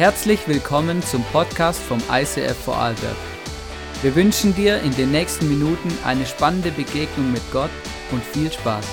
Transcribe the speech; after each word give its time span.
Herzlich 0.00 0.48
willkommen 0.48 1.02
zum 1.02 1.22
Podcast 1.24 1.78
vom 1.78 1.98
ICF 2.10 2.56
Vorarlberg. 2.64 3.16
Wir 4.00 4.14
wünschen 4.16 4.54
dir 4.54 4.80
in 4.80 4.96
den 4.96 5.10
nächsten 5.10 5.46
Minuten 5.46 5.92
eine 6.06 6.24
spannende 6.24 6.70
Begegnung 6.70 7.30
mit 7.30 7.42
Gott 7.52 7.68
und 8.10 8.24
viel 8.24 8.50
Spaß. 8.50 8.86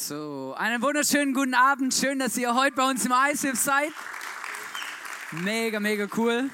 So, 0.00 0.54
einen 0.56 0.80
wunderschönen 0.80 1.34
guten 1.34 1.52
Abend. 1.52 1.92
Schön, 1.92 2.20
dass 2.20 2.38
ihr 2.38 2.54
heute 2.54 2.76
bei 2.76 2.88
uns 2.88 3.04
im 3.04 3.12
ICF 3.12 3.60
seid. 3.60 3.92
Mega, 5.30 5.78
mega 5.78 6.06
cool. 6.16 6.48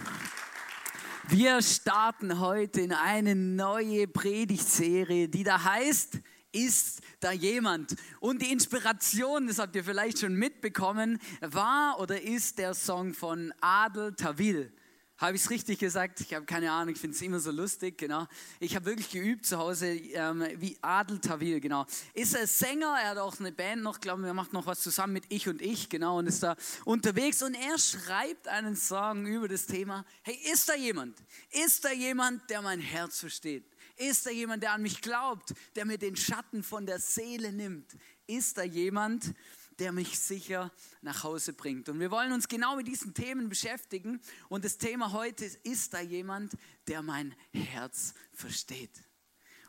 Wir 1.29 1.63
starten 1.63 2.41
heute 2.41 2.81
in 2.81 2.93
eine 2.93 3.37
neue 3.37 4.09
Predigtserie, 4.09 5.29
die 5.29 5.45
da 5.45 5.63
heißt, 5.63 6.19
ist 6.65 7.01
da 7.21 7.33
jemand? 7.33 7.95
Und 8.21 8.43
die 8.43 8.53
Inspiration, 8.53 9.47
das 9.47 9.59
habt 9.59 9.77
ihr 9.77 9.85
vielleicht 9.85 10.19
schon 10.21 10.35
mitbekommen, 10.35 11.19
war 11.41 12.01
oder 12.01 12.21
ist 12.21 12.59
der 12.59 12.75
Song 12.75 13.15
von 13.15 13.53
Adel 13.61 14.15
Tawil. 14.15 14.73
Habe 15.19 15.35
ich 15.35 15.43
es 15.43 15.51
richtig 15.51 15.81
gesagt? 15.81 16.21
Ich 16.21 16.33
habe 16.33 16.47
keine 16.47 16.71
Ahnung, 16.71 16.95
ich 16.95 17.01
finde 17.01 17.17
es 17.17 17.23
immer 17.23 17.41
so 17.41 17.51
lustig, 17.51 17.99
genau. 17.99 18.29
Ich 18.61 18.77
habe 18.77 18.87
wirklich 18.87 19.11
geübt 19.11 19.47
zu 19.47 19.59
Hause, 19.59 19.89
ähm, 19.89 20.47
wie 20.59 20.79
Adel 20.81 21.19
Tawil, 21.19 21.59
genau. 21.59 21.87
Ist 22.15 22.37
er 22.37 22.47
Sänger, 22.47 22.97
er 23.03 23.11
hat 23.11 23.19
auch 23.19 23.41
eine 23.41 23.51
Band 23.51 23.83
noch, 23.83 23.99
glaube 23.99 24.23
ich, 24.23 24.29
er 24.29 24.35
macht 24.35 24.53
noch 24.53 24.67
was 24.67 24.81
zusammen 24.81 25.15
mit 25.15 25.25
Ich 25.29 25.49
und 25.49 25.61
Ich, 25.61 25.89
genau, 25.89 26.19
und 26.19 26.29
ist 26.29 26.45
da 26.45 26.55
unterwegs 26.85 27.43
und 27.43 27.55
er 27.55 27.79
schreibt 27.79 28.47
einen 28.47 28.77
Song 28.77 29.27
über 29.27 29.49
das 29.49 29.67
Thema, 29.67 30.05
hey, 30.23 30.39
ist 30.53 30.69
da 30.69 30.77
jemand? 30.77 31.19
Ist 31.51 31.85
da 31.85 31.91
jemand, 31.91 32.49
der 32.49 32.63
mein 32.63 32.81
Herz 32.81 33.19
versteht? 33.19 33.68
Ist 33.99 34.27
da 34.27 34.31
jemand, 34.31 34.63
der 34.63 34.73
an 34.73 34.83
mich 34.83 35.01
glaubt, 35.03 35.55
der 35.75 35.85
mir 35.85 35.99
den 35.99 36.17
Schatten 36.17 36.63
von 36.63 36.87
der 36.87 37.01
Seele 37.01 37.53
nimmt? 37.53 37.97
Ist 38.29 38.57
da 38.57 38.63
jemand, 38.63 39.35
der 39.81 39.91
mich 39.91 40.19
sicher 40.19 40.73
nach 41.03 41.25
Hause 41.25 41.53
bringt. 41.53 41.89
Und 41.89 42.01
wir 42.01 42.11
wollen 42.11 42.33
uns 42.33 42.49
genau 42.49 42.77
mit 42.77 42.87
diesen 42.87 43.13
Themen 43.13 43.49
beschäftigen. 43.49 44.21
Und 44.49 44.65
das 44.65 44.79
Thema 44.79 45.13
heute 45.13 45.45
ist, 45.45 45.57
ist 45.65 45.95
da 45.95 46.01
jemand, 46.01 46.53
der 46.87 47.03
mein 47.03 47.35
Herz 47.53 48.15
versteht? 48.33 49.05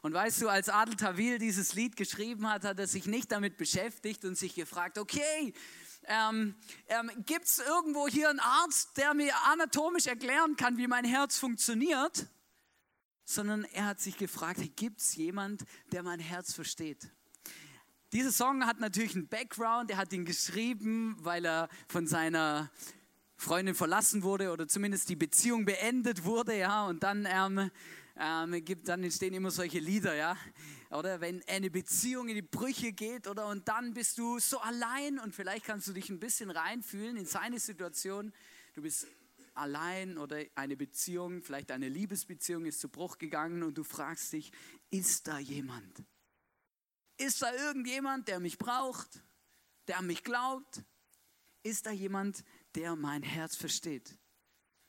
Und 0.01 0.13
weißt 0.13 0.41
du, 0.41 0.49
als 0.49 0.69
Adel 0.69 0.95
Tawil 0.95 1.39
dieses 1.39 1.73
Lied 1.73 1.95
geschrieben 1.95 2.47
hat, 2.47 2.63
hat 2.63 2.79
er 2.79 2.87
sich 2.87 3.05
nicht 3.05 3.31
damit 3.31 3.57
beschäftigt 3.57 4.23
und 4.25 4.37
sich 4.37 4.55
gefragt, 4.55 4.97
okay, 4.97 5.53
ähm, 6.05 6.55
ähm, 6.87 7.11
gibt 7.25 7.45
es 7.45 7.59
irgendwo 7.59 8.07
hier 8.07 8.29
einen 8.29 8.39
Arzt, 8.39 8.95
der 8.95 9.13
mir 9.13 9.33
anatomisch 9.47 10.07
erklären 10.07 10.55
kann, 10.55 10.77
wie 10.77 10.87
mein 10.87 11.03
Herz 11.03 11.37
funktioniert? 11.37 12.27
Sondern 13.29 13.63
er 13.73 13.85
hat 13.85 13.99
sich 13.99 14.17
gefragt, 14.17 14.59
gibt 14.75 15.01
es 15.01 15.15
jemand, 15.15 15.63
der 15.91 16.01
mein 16.01 16.19
Herz 16.19 16.51
versteht? 16.51 17.11
Dieser 18.11 18.31
Song 18.31 18.65
hat 18.65 18.79
natürlich 18.79 19.13
einen 19.13 19.27
Background. 19.27 19.91
Er 19.91 19.97
hat 19.97 20.11
ihn 20.13 20.25
geschrieben, 20.25 21.15
weil 21.19 21.45
er 21.45 21.69
von 21.87 22.07
seiner 22.07 22.71
Freundin 23.37 23.75
verlassen 23.75 24.23
wurde 24.23 24.51
oder 24.51 24.67
zumindest 24.67 25.09
die 25.09 25.15
Beziehung 25.15 25.63
beendet 25.63 26.25
wurde, 26.25 26.57
ja. 26.57 26.87
Und 26.87 27.03
dann 27.03 27.27
ähm, 27.29 27.69
ähm, 28.17 28.65
gibt, 28.65 28.87
dann 28.87 29.03
entstehen 29.03 29.35
immer 29.35 29.51
solche 29.51 29.77
Lieder, 29.77 30.15
ja. 30.15 30.35
Oder 30.89 31.21
wenn 31.21 31.43
eine 31.47 31.69
Beziehung 31.69 32.29
in 32.29 32.35
die 32.35 32.41
Brüche 32.41 32.93
geht, 32.93 33.27
oder 33.27 33.45
und 33.45 33.67
dann 33.67 33.93
bist 33.93 34.17
du 34.17 34.39
so 34.39 34.59
allein 34.59 35.19
und 35.19 35.35
vielleicht 35.35 35.65
kannst 35.65 35.87
du 35.87 35.93
dich 35.93 36.09
ein 36.09 36.19
bisschen 36.19 36.49
reinfühlen 36.49 37.15
in 37.15 37.27
seine 37.27 37.59
Situation. 37.59 38.33
Du 38.73 38.81
bist 38.81 39.05
allein 39.59 40.17
oder 40.17 40.43
eine 40.55 40.75
Beziehung, 40.75 41.41
vielleicht 41.41 41.71
eine 41.71 41.89
Liebesbeziehung 41.89 42.65
ist 42.65 42.79
zu 42.79 42.89
Bruch 42.89 43.17
gegangen 43.17 43.63
und 43.63 43.77
du 43.77 43.83
fragst 43.83 44.33
dich, 44.33 44.51
ist 44.89 45.27
da 45.27 45.39
jemand? 45.39 46.03
Ist 47.17 47.41
da 47.41 47.53
irgendjemand, 47.53 48.27
der 48.27 48.39
mich 48.39 48.57
braucht, 48.57 49.23
der 49.87 49.97
an 49.97 50.07
mich 50.07 50.23
glaubt? 50.23 50.83
Ist 51.63 51.85
da 51.85 51.91
jemand, 51.91 52.43
der 52.75 52.95
mein 52.95 53.23
Herz 53.23 53.55
versteht? 53.55 54.17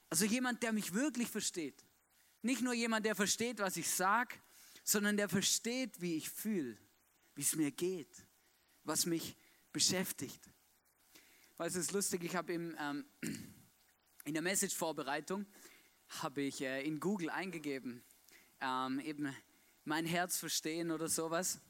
Also 0.09 0.25
jemand, 0.25 0.63
der 0.63 0.73
mich 0.73 0.95
wirklich 0.95 1.29
versteht. 1.29 1.85
Nicht 2.43 2.63
nur 2.63 2.73
jemand, 2.73 3.05
der 3.07 3.15
versteht, 3.15 3.59
was 3.59 3.77
ich 3.77 3.91
sage, 3.91 4.37
sondern 4.85 5.17
der 5.17 5.29
versteht, 5.29 6.01
wie 6.01 6.17
ich 6.17 6.31
fühle, 6.31 6.79
wie 7.35 7.43
es 7.43 7.55
mir 7.55 7.71
geht, 7.71 8.27
was 8.85 9.07
mich 9.07 9.37
beschäftigt. 9.73 10.41
Weil 11.57 11.69
es 11.69 11.77
ist 11.77 11.93
lustig, 11.93 12.25
ich 12.25 12.35
habe 12.35 12.53
ähm, 12.53 13.05
in 14.25 14.35
der 14.35 14.43
Message-Vorbereitung 14.43 15.47
habe 16.23 16.43
ich 16.43 16.61
äh, 16.61 16.83
in 16.83 17.01
Google 17.01 17.31
eingegeben, 17.31 18.03
ähm, 18.61 19.01
eben 19.01 19.35
mein 19.85 20.05
Herz 20.05 20.39
verstehen 20.39 20.91
oder 20.91 21.09
sowas 21.09 21.61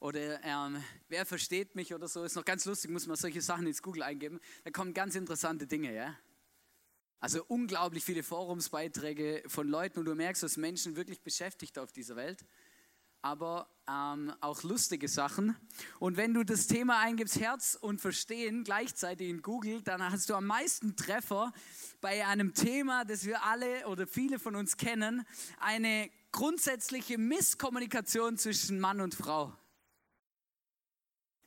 oder 0.00 0.42
ähm, 0.44 0.82
wer 1.08 1.26
versteht 1.26 1.74
mich 1.74 1.94
oder 1.94 2.08
so. 2.08 2.24
Ist 2.24 2.34
noch 2.34 2.44
ganz 2.44 2.64
lustig, 2.64 2.90
muss 2.90 3.06
man 3.06 3.16
solche 3.16 3.42
Sachen 3.42 3.66
ins 3.66 3.82
Google 3.82 4.02
eingeben. 4.02 4.40
Da 4.64 4.70
kommen 4.70 4.94
ganz 4.94 5.14
interessante 5.14 5.66
Dinge, 5.66 5.94
ja. 5.94 6.16
Also 7.18 7.44
unglaublich 7.48 8.02
viele 8.02 8.22
Forumsbeiträge 8.22 9.42
von 9.46 9.68
Leuten 9.68 9.98
und 9.98 10.06
du 10.06 10.14
merkst, 10.14 10.42
dass 10.42 10.56
Menschen 10.56 10.96
wirklich 10.96 11.20
beschäftigt 11.20 11.78
auf 11.78 11.92
dieser 11.92 12.16
Welt. 12.16 12.46
Aber 13.22 13.68
ähm, 13.88 14.32
auch 14.40 14.62
lustige 14.62 15.08
Sachen. 15.08 15.56
Und 15.98 16.16
wenn 16.16 16.32
du 16.32 16.44
das 16.44 16.66
Thema 16.66 17.00
eingibst, 17.00 17.38
Herz 17.40 17.76
und 17.80 18.00
Verstehen 18.00 18.64
gleichzeitig 18.64 19.28
in 19.28 19.42
Google, 19.42 19.82
dann 19.82 20.02
hast 20.02 20.30
du 20.30 20.34
am 20.34 20.46
meisten 20.46 20.96
Treffer 20.96 21.52
bei 22.00 22.26
einem 22.26 22.54
Thema, 22.54 23.04
das 23.04 23.24
wir 23.24 23.44
alle 23.44 23.86
oder 23.88 24.06
viele 24.06 24.38
von 24.38 24.56
uns 24.56 24.76
kennen, 24.76 25.26
eine 25.58 26.10
grundsätzliche 26.32 27.18
Misskommunikation 27.18 28.38
zwischen 28.38 28.80
Mann 28.80 29.00
und 29.00 29.14
Frau. 29.14 29.52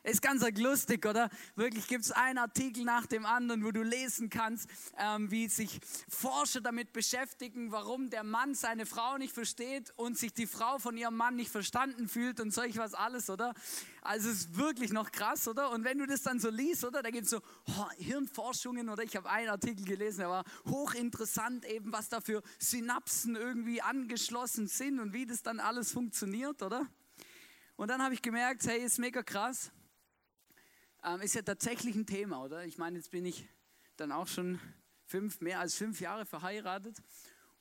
Ist 0.03 0.21
ganz 0.21 0.43
lustig, 0.57 1.05
oder? 1.05 1.29
Wirklich 1.55 1.87
gibt 1.87 2.03
es 2.03 2.11
einen 2.11 2.37
Artikel 2.37 2.83
nach 2.83 3.05
dem 3.05 3.25
anderen, 3.25 3.63
wo 3.63 3.71
du 3.71 3.83
lesen 3.83 4.29
kannst, 4.29 4.69
ähm, 4.97 5.31
wie 5.31 5.47
sich 5.47 5.79
Forscher 6.09 6.59
damit 6.59 6.91
beschäftigen, 6.91 7.71
warum 7.71 8.09
der 8.09 8.25
Mann 8.25 8.53
seine 8.53 8.85
Frau 8.85 9.17
nicht 9.17 9.33
versteht 9.33 9.93
und 9.95 10.17
sich 10.17 10.33
die 10.33 10.45
Frau 10.45 10.77
von 10.77 10.97
ihrem 10.97 11.15
Mann 11.15 11.37
nicht 11.37 11.49
verstanden 11.49 12.09
fühlt 12.09 12.41
und 12.41 12.51
solch 12.51 12.75
was 12.77 12.93
alles, 12.93 13.29
oder? 13.29 13.53
Also 14.01 14.29
es 14.29 14.39
ist 14.39 14.57
wirklich 14.57 14.91
noch 14.91 15.09
krass, 15.09 15.47
oder? 15.47 15.71
Und 15.71 15.85
wenn 15.85 15.97
du 15.97 16.05
das 16.05 16.21
dann 16.21 16.37
so 16.37 16.49
liest, 16.49 16.83
oder? 16.83 17.01
Da 17.01 17.09
gibt 17.09 17.23
es 17.23 17.29
so 17.29 17.39
oh, 17.69 17.89
Hirnforschungen, 17.97 18.89
oder? 18.89 19.03
Ich 19.03 19.15
habe 19.15 19.29
einen 19.29 19.47
Artikel 19.47 19.85
gelesen, 19.85 20.19
der 20.19 20.29
war 20.29 20.43
hochinteressant 20.65 21.63
eben, 21.63 21.93
was 21.93 22.09
da 22.09 22.19
für 22.19 22.43
Synapsen 22.59 23.37
irgendwie 23.37 23.81
angeschlossen 23.81 24.67
sind 24.67 24.99
und 24.99 25.13
wie 25.13 25.25
das 25.25 25.43
dann 25.43 25.61
alles 25.61 25.93
funktioniert, 25.93 26.61
oder? 26.61 26.87
Und 27.77 27.87
dann 27.89 28.01
habe 28.01 28.13
ich 28.13 28.21
gemerkt, 28.21 28.67
hey, 28.67 28.83
ist 28.83 28.99
mega 28.99 29.23
krass 29.23 29.71
ähm, 31.03 31.21
ist 31.21 31.35
ja 31.35 31.41
tatsächlich 31.41 31.95
ein 31.95 32.05
Thema, 32.05 32.43
oder? 32.43 32.65
Ich 32.65 32.77
meine, 32.77 32.97
jetzt 32.97 33.11
bin 33.11 33.25
ich 33.25 33.47
dann 33.97 34.11
auch 34.11 34.27
schon 34.27 34.59
fünf, 35.05 35.41
mehr 35.41 35.59
als 35.59 35.75
fünf 35.75 35.99
Jahre 35.99 36.25
verheiratet 36.25 37.01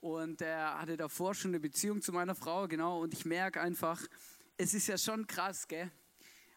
und 0.01 0.41
er 0.41 0.81
hatte 0.81 0.97
davor 0.97 1.35
schon 1.35 1.51
eine 1.51 1.61
Beziehung 1.61 2.03
zu 2.03 2.13
meiner 2.13 2.35
Frau, 2.35 2.67
genau. 2.69 3.01
Und 3.03 3.15
ich 3.15 3.25
merke 3.25 3.61
einfach, 3.61 4.01
es 4.57 4.75
ist 4.75 4.87
ja 4.87 4.99
schon 4.99 5.27
krass, 5.27 5.69
gell? 5.69 5.91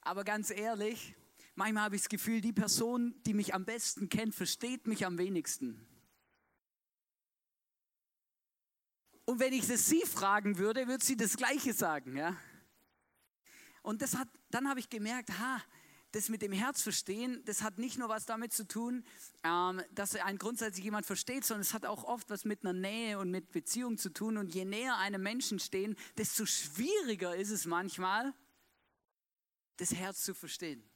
Aber 0.01 0.23
ganz 0.23 0.51
ehrlich, 0.51 1.15
manchmal 1.55 1.83
habe 1.83 1.95
ich 1.95 2.03
das 2.03 2.09
Gefühl, 2.09 2.41
die 2.41 2.53
Person, 2.53 3.15
die 3.25 3.33
mich 3.33 3.53
am 3.53 3.65
besten 3.65 4.09
kennt, 4.09 4.35
versteht 4.35 4.87
mich 4.87 5.05
am 5.05 5.17
wenigsten. 5.17 5.87
Und 9.25 9.39
wenn 9.39 9.53
ich 9.53 9.67
das 9.67 9.87
sie 9.87 10.01
fragen 10.01 10.59
würde, 10.59 10.87
würde 10.87 11.03
sie 11.03 11.17
das 11.17 11.35
Gleiche 11.35 11.73
sagen, 11.73 12.15
ja? 12.15 12.37
Und 13.81 14.01
das 14.01 14.15
hat, 14.15 14.27
dann 14.49 14.69
habe 14.69 14.79
ich 14.79 14.89
gemerkt, 14.89 15.31
ha, 15.39 15.61
das 16.15 16.29
mit 16.29 16.41
dem 16.41 16.53
Herz 16.53 16.81
verstehen, 16.81 17.41
das 17.43 17.61
hat 17.61 17.77
nicht 17.77 17.97
nur 17.97 18.07
was 18.07 18.25
damit 18.25 18.53
zu 18.53 18.65
tun, 18.65 19.03
ähm, 19.43 19.81
dass 19.91 20.15
ein 20.15 20.37
grundsätzlich 20.37 20.85
jemand 20.85 21.05
versteht, 21.05 21.43
sondern 21.43 21.61
es 21.61 21.73
hat 21.73 21.85
auch 21.85 22.05
oft 22.05 22.29
was 22.29 22.45
mit 22.45 22.63
einer 22.63 22.71
Nähe 22.71 23.19
und 23.19 23.31
mit 23.31 23.51
Beziehung 23.51 23.97
zu 23.97 24.09
tun. 24.09 24.37
Und 24.37 24.55
je 24.55 24.63
näher 24.63 24.95
einem 24.97 25.21
Menschen 25.21 25.59
stehen, 25.59 25.97
desto 26.17 26.45
schwieriger 26.45 27.35
ist 27.35 27.49
es 27.49 27.65
manchmal, 27.65 28.33
das 29.75 29.93
Herz 29.93 30.23
zu 30.23 30.33
verstehen. 30.33 30.89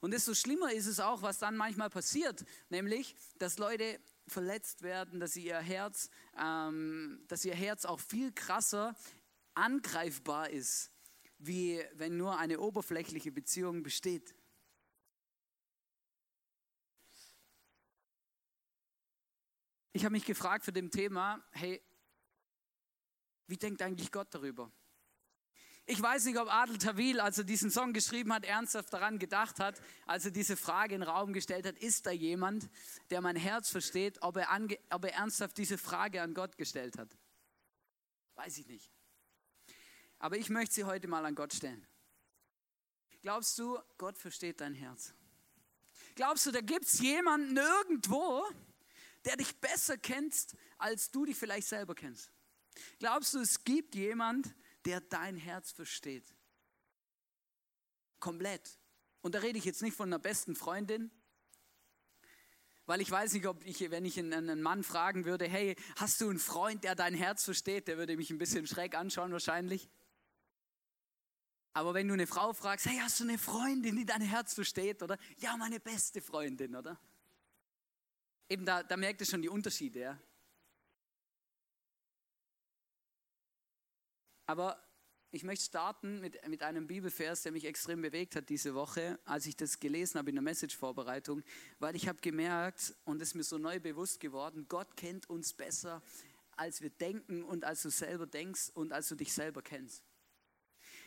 Und 0.00 0.10
desto 0.10 0.34
schlimmer 0.34 0.70
ist 0.70 0.86
es 0.86 1.00
auch, 1.00 1.22
was 1.22 1.38
dann 1.38 1.56
manchmal 1.56 1.88
passiert, 1.88 2.44
nämlich, 2.68 3.16
dass 3.38 3.56
Leute 3.56 3.98
verletzt 4.26 4.82
werden, 4.82 5.18
dass 5.18 5.34
ihr 5.36 5.56
Herz, 5.56 6.10
ähm, 6.38 7.24
dass 7.28 7.42
ihr 7.46 7.54
Herz 7.54 7.86
auch 7.86 8.00
viel 8.00 8.32
krasser 8.32 8.94
angreifbar 9.54 10.50
ist 10.50 10.92
wie 11.38 11.82
wenn 11.94 12.16
nur 12.16 12.38
eine 12.38 12.60
oberflächliche 12.60 13.32
Beziehung 13.32 13.82
besteht. 13.82 14.34
Ich 19.92 20.04
habe 20.04 20.12
mich 20.12 20.26
gefragt 20.26 20.64
für 20.64 20.72
dem 20.72 20.90
Thema, 20.90 21.42
hey, 21.52 21.82
wie 23.46 23.56
denkt 23.56 23.80
eigentlich 23.80 24.12
Gott 24.12 24.28
darüber? 24.34 24.70
Ich 25.88 26.02
weiß 26.02 26.24
nicht, 26.24 26.36
ob 26.36 26.52
Adel 26.52 26.78
Tawil, 26.78 27.20
als 27.20 27.38
er 27.38 27.44
diesen 27.44 27.70
Song 27.70 27.92
geschrieben 27.92 28.32
hat, 28.32 28.44
ernsthaft 28.44 28.92
daran 28.92 29.20
gedacht 29.20 29.60
hat, 29.60 29.80
als 30.04 30.24
er 30.24 30.32
diese 30.32 30.56
Frage 30.56 30.96
in 30.96 31.00
den 31.00 31.08
Raum 31.08 31.32
gestellt 31.32 31.64
hat, 31.64 31.78
ist 31.78 32.06
da 32.06 32.10
jemand, 32.10 32.68
der 33.10 33.20
mein 33.20 33.36
Herz 33.36 33.70
versteht, 33.70 34.20
ob 34.20 34.36
er, 34.36 34.48
ob 34.90 35.04
er 35.04 35.14
ernsthaft 35.14 35.56
diese 35.56 35.78
Frage 35.78 36.20
an 36.20 36.34
Gott 36.34 36.58
gestellt 36.58 36.98
hat? 36.98 37.16
Weiß 38.34 38.58
ich 38.58 38.66
nicht. 38.66 38.90
Aber 40.18 40.36
ich 40.36 40.48
möchte 40.48 40.74
sie 40.74 40.84
heute 40.84 41.08
mal 41.08 41.24
an 41.24 41.34
Gott 41.34 41.52
stellen. 41.52 41.86
Glaubst 43.22 43.58
du, 43.58 43.78
Gott 43.98 44.16
versteht 44.18 44.60
dein 44.60 44.74
Herz? 44.74 45.12
Glaubst 46.14 46.46
du, 46.46 46.52
da 46.52 46.60
gibt 46.60 46.86
es 46.86 47.00
jemanden 47.00 47.56
irgendwo, 47.56 48.44
der 49.24 49.36
dich 49.36 49.54
besser 49.56 49.98
kennt, 49.98 50.56
als 50.78 51.10
du 51.10 51.24
dich 51.26 51.36
vielleicht 51.36 51.66
selber 51.66 51.94
kennst? 51.94 52.30
Glaubst 52.98 53.34
du, 53.34 53.40
es 53.40 53.64
gibt 53.64 53.94
jemand, 53.94 54.54
der 54.84 55.00
dein 55.00 55.36
Herz 55.36 55.72
versteht? 55.72 56.34
Komplett. 58.20 58.78
Und 59.20 59.34
da 59.34 59.40
rede 59.40 59.58
ich 59.58 59.64
jetzt 59.64 59.82
nicht 59.82 59.96
von 59.96 60.08
einer 60.08 60.18
besten 60.18 60.54
Freundin, 60.54 61.10
weil 62.86 63.00
ich 63.00 63.10
weiß 63.10 63.32
nicht, 63.32 63.46
ob 63.46 63.64
ich, 63.66 63.90
wenn 63.90 64.04
ich 64.04 64.18
einen 64.18 64.62
Mann 64.62 64.84
fragen 64.84 65.24
würde, 65.24 65.46
hey, 65.48 65.74
hast 65.96 66.20
du 66.20 66.30
einen 66.30 66.38
Freund, 66.38 66.84
der 66.84 66.94
dein 66.94 67.14
Herz 67.14 67.44
versteht, 67.44 67.88
der 67.88 67.98
würde 67.98 68.16
mich 68.16 68.30
ein 68.30 68.38
bisschen 68.38 68.66
schräg 68.66 68.94
anschauen 68.94 69.32
wahrscheinlich. 69.32 69.90
Aber 71.76 71.92
wenn 71.92 72.08
du 72.08 72.14
eine 72.14 72.26
Frau 72.26 72.54
fragst, 72.54 72.86
hey, 72.86 72.96
hast 73.02 73.20
du 73.20 73.24
eine 73.24 73.36
Freundin, 73.36 73.96
die 73.96 74.06
dein 74.06 74.22
Herz 74.22 74.54
versteht, 74.54 75.02
oder? 75.02 75.18
Ja, 75.36 75.58
meine 75.58 75.78
beste 75.78 76.22
Freundin, 76.22 76.74
oder? 76.74 76.98
Eben 78.48 78.64
da, 78.64 78.82
da 78.82 78.96
merkt 78.96 79.20
ihr 79.20 79.26
schon 79.26 79.42
die 79.42 79.50
Unterschiede, 79.50 80.00
ja. 80.00 80.18
Aber 84.46 84.82
ich 85.30 85.44
möchte 85.44 85.66
starten 85.66 86.22
mit, 86.22 86.48
mit 86.48 86.62
einem 86.62 86.86
Bibelvers, 86.86 87.42
der 87.42 87.52
mich 87.52 87.66
extrem 87.66 88.00
bewegt 88.00 88.36
hat 88.36 88.48
diese 88.48 88.74
Woche, 88.74 89.18
als 89.26 89.44
ich 89.44 89.54
das 89.54 89.78
gelesen 89.78 90.16
habe 90.18 90.30
in 90.30 90.36
der 90.36 90.42
Message-Vorbereitung, 90.44 91.42
weil 91.78 91.94
ich 91.94 92.08
habe 92.08 92.22
gemerkt 92.22 92.94
und 93.04 93.20
es 93.20 93.34
mir 93.34 93.44
so 93.44 93.58
neu 93.58 93.80
bewusst 93.80 94.20
geworden, 94.20 94.64
Gott 94.70 94.96
kennt 94.96 95.28
uns 95.28 95.52
besser, 95.52 96.02
als 96.52 96.80
wir 96.80 96.88
denken 96.88 97.44
und 97.44 97.64
als 97.64 97.82
du 97.82 97.90
selber 97.90 98.26
denkst 98.26 98.70
und 98.72 98.94
als 98.94 99.08
du 99.08 99.14
dich 99.14 99.34
selber 99.34 99.60
kennst. 99.60 100.05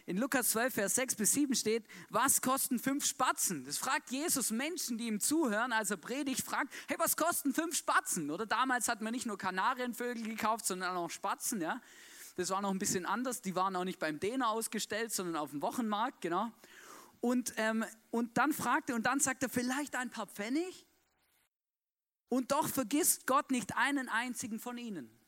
In 0.09 0.17
Lukas 0.17 0.49
12, 0.49 0.73
Vers 0.73 0.95
6 0.95 1.15
bis 1.17 1.33
7 1.33 1.53
steht, 1.53 1.85
was 2.09 2.41
kosten 2.41 2.79
fünf 2.79 3.05
Spatzen? 3.05 3.63
Das 3.63 3.77
fragt 3.77 4.09
Jesus 4.09 4.49
Menschen, 4.49 4.97
die 4.97 5.05
ihm 5.05 5.19
zuhören, 5.19 5.71
als 5.71 5.91
er 5.91 5.97
predigt, 5.97 6.41
fragt, 6.41 6.73
hey, 6.87 6.97
was 6.97 7.15
kosten 7.15 7.53
fünf 7.53 7.77
Spatzen? 7.77 8.31
Oder 8.31 8.47
damals 8.47 8.87
hat 8.87 9.01
man 9.01 9.13
nicht 9.13 9.27
nur 9.27 9.37
Kanarienvögel 9.37 10.23
gekauft, 10.23 10.65
sondern 10.65 10.97
auch 10.97 11.11
Spatzen, 11.11 11.61
ja. 11.61 11.79
Das 12.37 12.49
war 12.49 12.59
noch 12.59 12.71
ein 12.71 12.79
bisschen 12.79 13.05
anders. 13.05 13.43
Die 13.43 13.55
waren 13.55 13.75
auch 13.75 13.83
nicht 13.83 13.99
beim 13.99 14.19
Däner 14.19 14.49
ausgestellt, 14.49 15.13
sondern 15.13 15.35
auf 15.35 15.51
dem 15.51 15.61
Wochenmarkt, 15.61 16.21
genau. 16.21 16.51
Und, 17.21 17.53
ähm, 17.57 17.85
und 18.09 18.35
dann 18.39 18.51
fragt 18.51 18.89
er, 18.89 18.95
und 18.95 19.05
dann 19.05 19.19
sagt 19.19 19.43
er, 19.43 19.49
vielleicht 19.49 19.95
ein 19.95 20.09
paar 20.09 20.25
Pfennig? 20.25 20.87
Und 22.29 22.51
doch 22.51 22.67
vergisst 22.67 23.27
Gott 23.27 23.51
nicht 23.51 23.77
einen 23.77 24.09
einzigen 24.09 24.59
von 24.59 24.79
ihnen. 24.79 25.18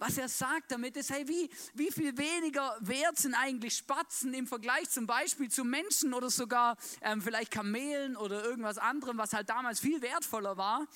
Was 0.00 0.16
er 0.16 0.30
sagt 0.30 0.72
damit 0.72 0.96
ist, 0.96 1.10
hey, 1.10 1.28
wie, 1.28 1.50
wie 1.74 1.90
viel 1.90 2.16
weniger 2.16 2.74
wert 2.80 3.18
sind 3.18 3.34
eigentlich 3.34 3.76
Spatzen 3.76 4.32
im 4.32 4.46
Vergleich 4.46 4.88
zum 4.88 5.06
Beispiel 5.06 5.50
zu 5.50 5.62
Menschen 5.62 6.14
oder 6.14 6.30
sogar 6.30 6.78
ähm, 7.02 7.20
vielleicht 7.20 7.50
Kamelen 7.50 8.16
oder 8.16 8.42
irgendwas 8.42 8.78
anderem, 8.78 9.18
was 9.18 9.34
halt 9.34 9.50
damals 9.50 9.78
viel 9.78 10.00
wertvoller 10.00 10.56
war. 10.56 10.88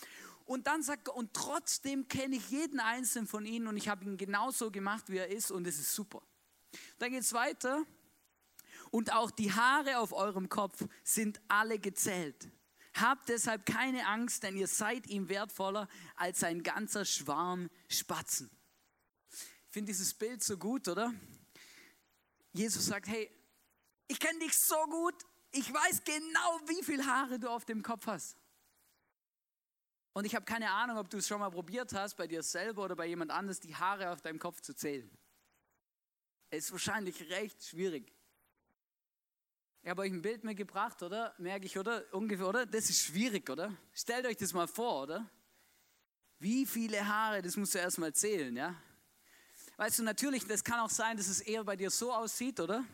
Und 0.46 0.66
dann 0.66 0.82
sagt 0.82 1.08
er, 1.08 1.16
und 1.16 1.34
trotzdem 1.34 2.08
kenne 2.08 2.36
ich 2.36 2.48
jeden 2.48 2.80
einzelnen 2.80 3.26
von 3.26 3.44
ihnen 3.44 3.66
und 3.66 3.76
ich 3.76 3.90
habe 3.90 4.06
ihn 4.06 4.16
genauso 4.16 4.70
gemacht, 4.70 5.04
wie 5.08 5.18
er 5.18 5.28
ist 5.28 5.50
und 5.50 5.66
es 5.66 5.78
ist 5.78 5.94
super. 5.94 6.22
Dann 6.98 7.10
geht 7.10 7.20
es 7.20 7.34
weiter. 7.34 7.84
Und 8.90 9.12
auch 9.12 9.30
die 9.30 9.52
Haare 9.52 9.98
auf 9.98 10.14
eurem 10.14 10.48
Kopf 10.48 10.82
sind 11.02 11.42
alle 11.48 11.78
gezählt. 11.78 12.48
Habt 12.94 13.28
deshalb 13.28 13.66
keine 13.66 14.06
Angst, 14.06 14.44
denn 14.44 14.56
ihr 14.56 14.66
seid 14.66 15.08
ihm 15.08 15.28
wertvoller 15.28 15.88
als 16.16 16.42
ein 16.42 16.62
ganzer 16.62 17.04
Schwarm 17.04 17.68
Spatzen. 17.90 18.50
Finde 19.74 19.90
dieses 19.90 20.14
Bild 20.14 20.40
so 20.40 20.56
gut, 20.56 20.86
oder? 20.86 21.12
Jesus 22.52 22.86
sagt, 22.86 23.08
hey, 23.08 23.28
ich 24.06 24.20
kenne 24.20 24.38
dich 24.38 24.56
so 24.56 24.76
gut, 24.84 25.16
ich 25.50 25.68
weiß 25.68 26.04
genau, 26.04 26.60
wie 26.68 26.80
viele 26.84 27.04
Haare 27.04 27.40
du 27.40 27.50
auf 27.50 27.64
dem 27.64 27.82
Kopf 27.82 28.06
hast. 28.06 28.36
Und 30.12 30.26
ich 30.26 30.36
habe 30.36 30.44
keine 30.44 30.70
Ahnung, 30.70 30.96
ob 30.96 31.10
du 31.10 31.16
es 31.16 31.26
schon 31.26 31.40
mal 31.40 31.50
probiert 31.50 31.92
hast, 31.92 32.14
bei 32.14 32.28
dir 32.28 32.44
selber 32.44 32.84
oder 32.84 32.94
bei 32.94 33.06
jemand 33.06 33.32
anders, 33.32 33.58
die 33.58 33.74
Haare 33.74 34.12
auf 34.12 34.20
deinem 34.20 34.38
Kopf 34.38 34.60
zu 34.60 34.76
zählen. 34.76 35.10
Es 36.50 36.66
ist 36.66 36.70
wahrscheinlich 36.70 37.28
recht 37.30 37.64
schwierig. 37.64 38.14
Ich 39.82 39.90
habe 39.90 40.02
euch 40.02 40.12
ein 40.12 40.22
Bild 40.22 40.44
mitgebracht, 40.44 41.02
oder? 41.02 41.34
Merke 41.38 41.66
ich, 41.66 41.76
oder? 41.76 42.04
Ungefähr, 42.14 42.46
oder? 42.46 42.64
Das 42.64 42.90
ist 42.90 43.02
schwierig, 43.02 43.50
oder? 43.50 43.76
Stellt 43.92 44.24
euch 44.24 44.36
das 44.36 44.52
mal 44.52 44.68
vor, 44.68 45.02
oder? 45.02 45.28
Wie 46.38 46.64
viele 46.64 47.04
Haare, 47.04 47.42
das 47.42 47.56
musst 47.56 47.74
du 47.74 47.78
erst 47.80 47.98
mal 47.98 48.14
zählen, 48.14 48.56
ja? 48.56 48.80
Weißt 49.76 49.98
du, 49.98 50.02
natürlich, 50.04 50.46
das 50.46 50.62
kann 50.62 50.78
auch 50.80 50.90
sein, 50.90 51.16
dass 51.16 51.28
es 51.28 51.40
eher 51.40 51.64
bei 51.64 51.74
dir 51.76 51.90
so 51.90 52.12
aussieht, 52.12 52.60
oder? 52.60 52.84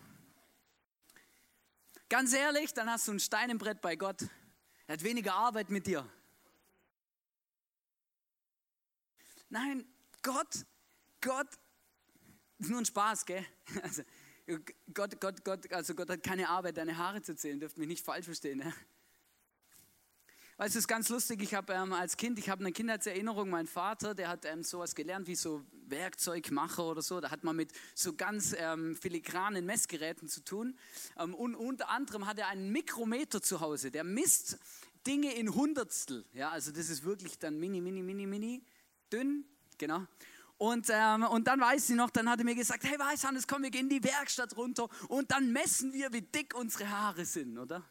Ganz 2.09 2.32
ehrlich, 2.32 2.73
dann 2.73 2.91
hast 2.91 3.06
du 3.06 3.12
ein 3.12 3.21
Stein 3.21 3.50
im 3.50 3.59
Brett 3.59 3.81
bei 3.81 3.97
Gott. 3.97 4.23
Er 4.87 4.94
hat 4.94 5.03
weniger 5.03 5.35
Arbeit 5.35 5.71
mit 5.71 5.87
dir. 5.87 6.09
Nein, 9.50 9.85
Gott, 10.23 10.65
Gott, 11.21 11.49
ist 12.59 12.71
nur 12.71 12.81
ein 12.81 12.87
Spaß, 12.87 13.26
gell? 13.26 13.44
Also, 13.83 14.03
Gott, 14.93 15.21
Gott, 15.21 15.44
Gott, 15.44 15.73
also 15.73 15.94
Gott 15.94 16.11
hat 16.11 16.25
keine 16.25 16.49
Arbeit, 16.49 16.76
deine 16.76 16.97
Haare 16.97 17.23
zu 17.23 17.37
zählen, 17.37 17.61
dürft 17.61 17.79
mich 17.79 17.87
nicht 17.87 18.05
falsch 18.05 18.25
verstehen. 18.25 18.59
Ne? 18.59 18.75
Weißt 20.61 20.75
du, 20.75 20.79
es 20.79 20.83
ist 20.83 20.89
ganz 20.89 21.09
lustig, 21.09 21.41
ich 21.43 21.55
habe 21.55 21.73
ähm, 21.73 21.95
als 21.95 22.19
Kind, 22.19 22.39
ich 22.39 22.51
habe 22.51 22.61
eine 22.61 22.71
Kindheitserinnerung, 22.71 23.49
mein 23.49 23.67
Vater, 23.67 24.15
der 24.15 24.29
hat 24.29 24.45
ähm, 24.45 24.62
sowas 24.62 24.95
gelernt 24.95 25.27
wie 25.27 25.35
so 25.35 25.65
Werkzeugmacher 25.87 26.85
oder 26.85 27.01
so, 27.01 27.19
da 27.19 27.31
hat 27.31 27.45
man 27.45 27.57
mit 27.57 27.73
so 27.95 28.12
ganz 28.12 28.55
ähm, 28.59 28.95
filigranen 28.95 29.65
Messgeräten 29.65 30.29
zu 30.29 30.45
tun. 30.45 30.77
Ähm, 31.19 31.35
und 31.35 31.55
unter 31.55 31.89
anderem 31.89 32.27
hat 32.27 32.39
er 32.39 32.49
einen 32.49 32.71
Mikrometer 32.73 33.41
zu 33.41 33.61
Hause, 33.61 33.91
der 33.91 34.05
misst 34.05 34.59
Dinge 35.07 35.33
in 35.35 35.55
Hundertstel. 35.55 36.27
Ja, 36.35 36.51
also 36.51 36.73
das 36.73 36.91
ist 36.91 37.05
wirklich 37.05 37.39
dann 37.39 37.59
mini, 37.59 37.81
mini, 37.81 38.03
mini, 38.03 38.27
mini 38.27 38.62
dünn, 39.11 39.47
genau. 39.79 40.05
Und, 40.59 40.89
ähm, 40.91 41.23
und 41.23 41.47
dann 41.47 41.59
weiß 41.59 41.87
sie 41.87 41.95
noch, 41.95 42.11
dann 42.11 42.29
hat 42.29 42.39
er 42.39 42.45
mir 42.45 42.55
gesagt, 42.55 42.85
hey 42.85 42.99
Weißhannes, 42.99 43.47
komm, 43.47 43.62
wir 43.62 43.71
gehen 43.71 43.89
in 43.89 44.03
die 44.03 44.05
Werkstatt 44.05 44.55
runter 44.59 44.91
und 45.09 45.31
dann 45.31 45.53
messen 45.53 45.95
wir, 45.95 46.12
wie 46.12 46.21
dick 46.21 46.55
unsere 46.55 46.91
Haare 46.91 47.25
sind, 47.25 47.57
oder? 47.57 47.83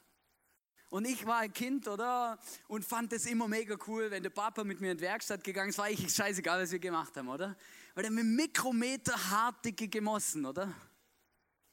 Und 0.89 1.05
ich 1.05 1.25
war 1.25 1.39
ein 1.39 1.53
Kind, 1.53 1.87
oder? 1.87 2.39
Und 2.67 2.83
fand 2.83 3.11
das 3.11 3.25
immer 3.25 3.47
mega 3.47 3.77
cool, 3.87 4.09
wenn 4.09 4.23
der 4.23 4.31
Papa 4.31 4.63
mit 4.63 4.81
mir 4.81 4.91
in 4.91 4.97
die 4.97 5.03
Werkstatt 5.03 5.43
gegangen 5.43 5.69
ist, 5.69 5.77
war 5.77 5.89
ich 5.89 6.13
scheißegal, 6.13 6.61
was 6.61 6.71
wir 6.71 6.79
gemacht 6.79 7.15
haben, 7.15 7.27
oder? 7.27 7.55
Weil 7.93 8.05
er 8.05 8.11
mit 8.11 8.25
Mikrometer 8.25 9.13
Hartdicke 9.29 9.87
gemossen, 9.87 10.45
oder? 10.45 10.73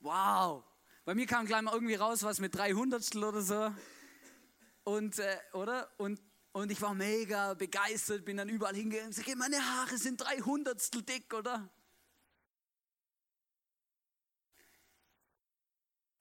Wow. 0.01 0.65
Bei 1.05 1.15
mir 1.15 1.27
kam 1.27 1.47
gleich 1.47 1.63
mal 1.63 1.73
irgendwie 1.73 1.95
raus, 1.95 2.23
was 2.23 2.41
mit 2.41 2.55
300 2.55 3.17
oder 3.17 3.41
so. 3.41 3.75
Und, 4.85 5.19
äh, 5.19 5.39
oder? 5.53 5.91
Und 5.97 6.21
und 6.57 6.73
ich 6.73 6.81
war 6.81 6.95
mega 6.95 7.53
begeistert, 7.53 8.25
bin 8.25 8.39
dann 8.39 8.49
überall 8.49 8.75
hingegangen 8.75 9.09
und 9.09 9.13
sage, 9.13 9.37
meine 9.37 9.59
Haare 9.59 9.99
sind 9.99 10.23
300 10.23 11.07
dick, 11.07 11.35
oder? 11.35 11.69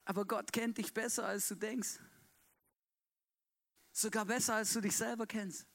Aber 0.04 0.26
Gott 0.26 0.52
kennt 0.52 0.76
dich 0.76 0.92
besser, 0.92 1.24
als 1.24 1.48
du 1.48 1.54
denkst. 1.54 2.00
Sogar 3.96 4.26
besser, 4.26 4.56
als 4.56 4.74
du 4.74 4.82
dich 4.82 4.94
selber 4.94 5.26
kennst. 5.26 5.66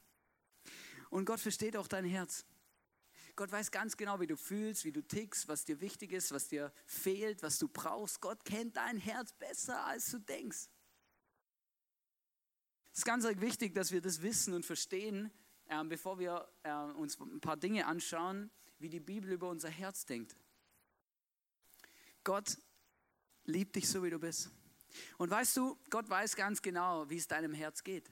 Und 1.10 1.25
Gott 1.25 1.40
versteht 1.40 1.75
auch 1.75 1.88
dein 1.88 2.06
Herz. 2.06 2.46
Gott 3.36 3.51
weiß 3.51 3.72
ganz 3.72 3.98
genau, 3.98 4.20
wie 4.20 4.28
du 4.28 4.38
fühlst, 4.38 4.86
wie 4.86 4.92
du 4.92 5.01
tickst, 5.01 5.48
was 5.48 5.66
dir 5.66 5.82
wichtig 5.82 6.12
ist, 6.12 6.32
was 6.32 6.48
dir 6.48 6.72
fehlt, 6.86 7.42
was 7.42 7.58
du 7.58 7.68
brauchst. 7.68 8.22
Gott 8.22 8.46
kennt 8.46 8.78
dein 8.78 8.98
Herz 8.98 9.34
besser, 9.34 9.84
als 9.88 10.12
du 10.12 10.20
denkst. 10.20 10.70
Es 12.92 13.00
ist 13.00 13.06
ganz 13.06 13.24
wichtig, 13.24 13.74
dass 13.74 13.92
wir 13.92 14.01
das 14.01 14.22
wissen 14.22 14.54
und 14.54 14.68
verstehen, 14.68 15.32
äh, 15.66 15.84
bevor 15.84 16.20
wir 16.20 16.48
äh, 16.62 16.74
uns 16.74 17.20
ein 17.20 17.42
paar 17.42 17.58
Dinge 17.58 17.88
anschauen, 17.88 18.51
wie 18.78 18.90
die 18.90 19.00
Bibel 19.00 19.32
über 19.32 19.50
unser 19.50 19.70
Herz 19.70 20.06
denkt. 20.06 20.38
Gott 22.24 22.60
liebt 23.46 23.75
dich 23.75 23.90
so, 23.90 24.04
wie 24.04 24.12
du 24.12 24.20
bist. 24.20 24.51
Und 25.17 25.29
weißt 25.29 25.57
du, 25.57 25.77
Gott 25.89 26.10
weiß 26.10 26.36
ganz 26.36 26.62
genau, 26.62 27.10
wie 27.10 27.17
es 27.17 27.27
deinem 27.27 27.53
Herz 27.53 27.83
geht. 27.83 28.12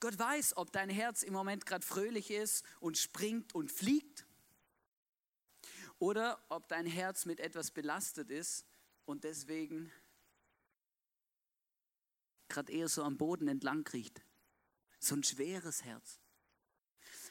Gott 0.00 0.18
weiß, 0.18 0.56
ob 0.56 0.72
dein 0.72 0.90
Herz 0.90 1.22
im 1.22 1.32
Moment 1.32 1.64
gerade 1.64 1.86
fröhlich 1.86 2.30
ist 2.30 2.64
und 2.80 2.98
springt 2.98 3.54
und 3.54 3.70
fliegt 3.70 4.26
oder 5.98 6.44
ob 6.48 6.68
dein 6.68 6.86
Herz 6.86 7.24
mit 7.24 7.38
etwas 7.38 7.70
belastet 7.70 8.30
ist 8.30 8.66
und 9.04 9.22
deswegen 9.22 9.92
gerade 12.48 12.72
eher 12.72 12.88
so 12.88 13.04
am 13.04 13.16
Boden 13.16 13.46
entlang 13.46 13.84
kriecht. 13.84 14.22
So 14.98 15.14
ein 15.14 15.22
schweres 15.22 15.84
Herz. 15.84 16.18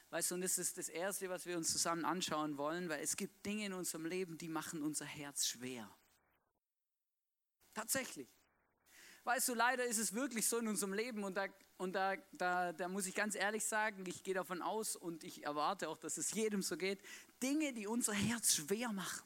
Weißt 0.09 0.31
du, 0.31 0.35
und 0.35 0.41
das 0.41 0.57
ist 0.57 0.77
das 0.77 0.89
Erste, 0.89 1.29
was 1.29 1.45
wir 1.45 1.57
uns 1.57 1.71
zusammen 1.71 2.05
anschauen 2.05 2.57
wollen, 2.57 2.89
weil 2.89 3.01
es 3.01 3.15
gibt 3.15 3.45
Dinge 3.45 3.65
in 3.65 3.73
unserem 3.73 4.05
Leben, 4.05 4.37
die 4.37 4.49
machen 4.49 4.83
unser 4.83 5.05
Herz 5.05 5.47
schwer. 5.47 5.89
Tatsächlich. 7.73 8.29
Weißt 9.23 9.47
du, 9.49 9.53
leider 9.53 9.85
ist 9.85 9.99
es 9.99 10.13
wirklich 10.13 10.47
so 10.47 10.57
in 10.57 10.67
unserem 10.67 10.93
Leben 10.93 11.23
und 11.23 11.35
da, 11.35 11.45
und 11.77 11.93
da, 11.93 12.15
da, 12.31 12.73
da 12.73 12.87
muss 12.87 13.05
ich 13.05 13.13
ganz 13.13 13.35
ehrlich 13.35 13.63
sagen, 13.63 14.03
ich 14.07 14.23
gehe 14.23 14.33
davon 14.33 14.61
aus 14.61 14.95
und 14.95 15.23
ich 15.23 15.43
erwarte 15.43 15.89
auch, 15.89 15.97
dass 15.97 16.17
es 16.17 16.31
jedem 16.31 16.63
so 16.63 16.75
geht, 16.75 16.99
Dinge, 17.43 17.73
die 17.73 17.85
unser 17.85 18.13
Herz 18.13 18.55
schwer 18.55 18.91
machen. 18.91 19.23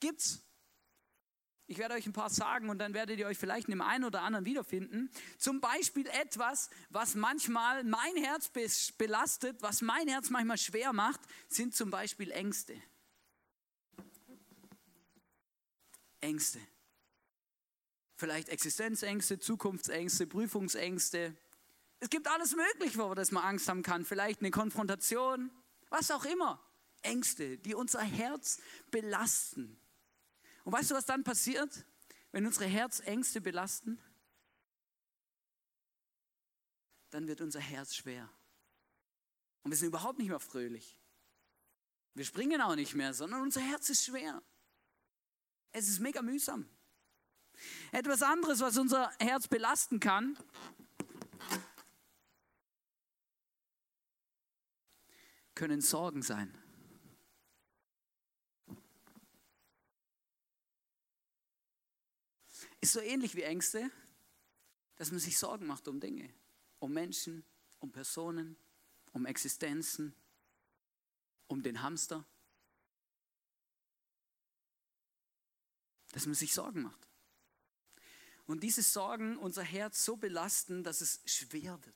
Gibt's? 0.00 0.42
Ich 1.70 1.76
werde 1.76 1.94
euch 1.94 2.06
ein 2.06 2.14
paar 2.14 2.30
sagen 2.30 2.70
und 2.70 2.78
dann 2.78 2.94
werdet 2.94 3.18
ihr 3.18 3.26
euch 3.26 3.36
vielleicht 3.36 3.68
in 3.68 3.72
dem 3.72 3.82
einen 3.82 4.04
oder 4.04 4.22
anderen 4.22 4.46
wiederfinden. 4.46 5.10
Zum 5.36 5.60
Beispiel 5.60 6.06
etwas, 6.08 6.70
was 6.88 7.14
manchmal 7.14 7.84
mein 7.84 8.16
Herz 8.16 8.50
belastet, 8.96 9.60
was 9.60 9.82
mein 9.82 10.08
Herz 10.08 10.30
manchmal 10.30 10.56
schwer 10.56 10.94
macht, 10.94 11.20
sind 11.46 11.76
zum 11.76 11.90
Beispiel 11.90 12.30
Ängste. 12.30 12.80
Ängste. 16.20 16.58
Vielleicht 18.18 18.48
Existenzängste, 18.48 19.38
Zukunftsängste, 19.38 20.26
Prüfungsängste. 20.26 21.36
Es 22.00 22.10
gibt 22.10 22.26
alles 22.26 22.56
Mögliche, 22.56 22.98
wo 22.98 23.06
man 23.06 23.44
Angst 23.44 23.68
haben 23.68 23.84
kann. 23.84 24.04
Vielleicht 24.04 24.40
eine 24.40 24.50
Konfrontation, 24.50 25.52
was 25.88 26.10
auch 26.10 26.24
immer. 26.24 26.60
Ängste, 27.02 27.58
die 27.58 27.76
unser 27.76 28.02
Herz 28.02 28.60
belasten. 28.90 29.80
Und 30.64 30.72
weißt 30.72 30.90
du, 30.90 30.96
was 30.96 31.06
dann 31.06 31.22
passiert, 31.22 31.86
wenn 32.32 32.44
unsere 32.44 32.64
Herzängste 32.66 33.40
belasten? 33.40 34.00
Dann 37.10 37.28
wird 37.28 37.40
unser 37.40 37.60
Herz 37.60 37.94
schwer. 37.94 38.28
Und 39.62 39.70
wir 39.70 39.78
sind 39.78 39.88
überhaupt 39.88 40.18
nicht 40.18 40.28
mehr 40.28 40.40
fröhlich. 40.40 40.98
Wir 42.14 42.24
springen 42.24 42.60
auch 42.62 42.74
nicht 42.74 42.96
mehr, 42.96 43.14
sondern 43.14 43.42
unser 43.42 43.60
Herz 43.60 43.88
ist 43.90 44.04
schwer. 44.04 44.42
Es 45.70 45.88
ist 45.88 46.00
mega 46.00 46.20
mühsam. 46.20 46.68
Etwas 47.92 48.22
anderes, 48.22 48.60
was 48.60 48.76
unser 48.76 49.10
Herz 49.18 49.48
belasten 49.48 50.00
kann, 50.00 50.36
können 55.54 55.80
Sorgen 55.80 56.22
sein. 56.22 56.56
Ist 62.80 62.92
so 62.92 63.00
ähnlich 63.00 63.34
wie 63.34 63.42
Ängste, 63.42 63.90
dass 64.94 65.10
man 65.10 65.18
sich 65.18 65.36
Sorgen 65.36 65.66
macht 65.66 65.88
um 65.88 65.98
Dinge, 65.98 66.32
um 66.78 66.92
Menschen, 66.92 67.44
um 67.80 67.90
Personen, 67.90 68.56
um 69.12 69.26
Existenzen, 69.26 70.14
um 71.48 71.62
den 71.62 71.82
Hamster. 71.82 72.24
Dass 76.12 76.26
man 76.26 76.34
sich 76.34 76.54
Sorgen 76.54 76.82
macht. 76.82 77.07
Und 78.48 78.62
diese 78.62 78.82
Sorgen 78.82 79.36
unser 79.36 79.62
Herz 79.62 80.02
so 80.02 80.16
belasten, 80.16 80.82
dass 80.82 81.02
es 81.02 81.20
schwer 81.26 81.78
wird. 81.84 81.94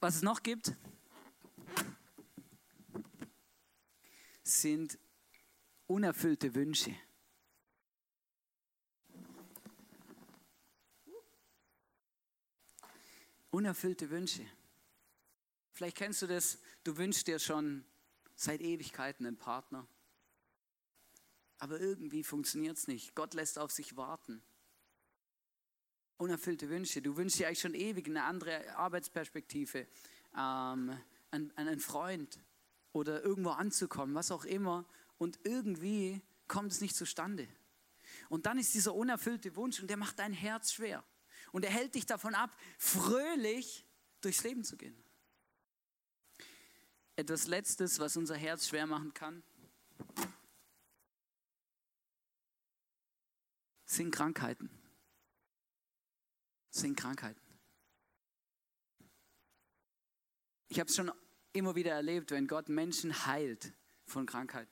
Was 0.00 0.16
es 0.16 0.22
noch 0.22 0.42
gibt, 0.42 0.74
sind 4.42 4.98
unerfüllte 5.86 6.52
Wünsche. 6.52 6.96
Unerfüllte 13.50 14.10
Wünsche. 14.10 14.44
Vielleicht 15.74 15.96
kennst 15.96 16.22
du 16.22 16.26
das, 16.26 16.58
du 16.82 16.96
wünschst 16.96 17.28
dir 17.28 17.38
schon 17.38 17.84
seit 18.34 18.60
Ewigkeiten 18.62 19.26
einen 19.26 19.38
Partner. 19.38 19.86
Aber 21.60 21.78
irgendwie 21.78 22.24
funktioniert 22.24 22.78
es 22.78 22.88
nicht. 22.88 23.14
Gott 23.14 23.34
lässt 23.34 23.58
auf 23.58 23.70
sich 23.70 23.96
warten. 23.96 24.42
Unerfüllte 26.16 26.68
Wünsche. 26.68 27.00
Du 27.02 27.16
wünschst 27.16 27.38
dir 27.38 27.46
eigentlich 27.46 27.60
schon 27.60 27.74
ewig 27.74 28.06
eine 28.06 28.24
andere 28.24 28.76
Arbeitsperspektive, 28.76 29.86
ähm, 30.36 30.98
einen, 31.30 31.52
einen 31.56 31.78
Freund 31.78 32.40
oder 32.92 33.22
irgendwo 33.22 33.50
anzukommen, 33.50 34.14
was 34.14 34.30
auch 34.30 34.44
immer 34.44 34.86
und 35.18 35.38
irgendwie 35.44 36.20
kommt 36.48 36.72
es 36.72 36.80
nicht 36.80 36.96
zustande. 36.96 37.46
Und 38.28 38.46
dann 38.46 38.58
ist 38.58 38.74
dieser 38.74 38.94
unerfüllte 38.94 39.54
Wunsch 39.54 39.80
und 39.80 39.88
der 39.88 39.96
macht 39.96 40.18
dein 40.18 40.32
Herz 40.32 40.72
schwer. 40.72 41.04
Und 41.52 41.64
er 41.64 41.70
hält 41.70 41.94
dich 41.94 42.06
davon 42.06 42.34
ab, 42.34 42.50
fröhlich 42.78 43.86
durchs 44.20 44.42
Leben 44.42 44.64
zu 44.64 44.76
gehen. 44.76 44.96
Etwas 47.16 47.46
Letztes, 47.46 47.98
was 47.98 48.16
unser 48.16 48.36
Herz 48.36 48.68
schwer 48.68 48.86
machen 48.86 49.12
kann, 49.12 49.42
sind 53.90 54.12
Krankheiten. 54.12 54.70
Sind 56.70 56.96
Krankheiten. 56.96 57.40
Ich 60.68 60.78
habe 60.78 60.88
es 60.88 60.94
schon 60.94 61.10
immer 61.52 61.74
wieder 61.74 61.92
erlebt, 61.92 62.30
wenn 62.30 62.46
Gott 62.46 62.68
Menschen 62.68 63.26
heilt 63.26 63.72
von 64.06 64.26
Krankheiten. 64.26 64.70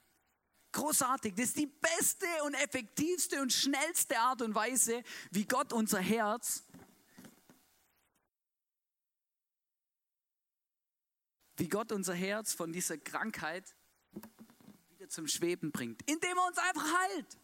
Großartig, 0.71 1.35
das 1.35 1.47
ist 1.47 1.57
die 1.57 1.67
beste 1.67 2.27
und 2.45 2.55
effektivste 2.55 3.43
und 3.43 3.53
schnellste 3.53 4.19
Art 4.21 4.43
und 4.43 4.55
Weise, 4.55 5.03
wie 5.33 5.45
Gott 5.45 5.73
unser 5.73 5.99
Herz 5.99 6.63
wie 11.57 11.69
Gott 11.69 11.91
unser 11.91 12.15
Herz 12.15 12.53
von 12.53 12.73
dieser 12.73 12.99
Krankheit 12.99 13.75
wieder 14.91 15.09
zum 15.09 15.27
Schweben 15.27 15.73
bringt, 15.73 16.09
indem 16.09 16.37
er 16.39 16.47
uns 16.47 16.59
einfach 16.59 16.99
heilt, 17.01 17.37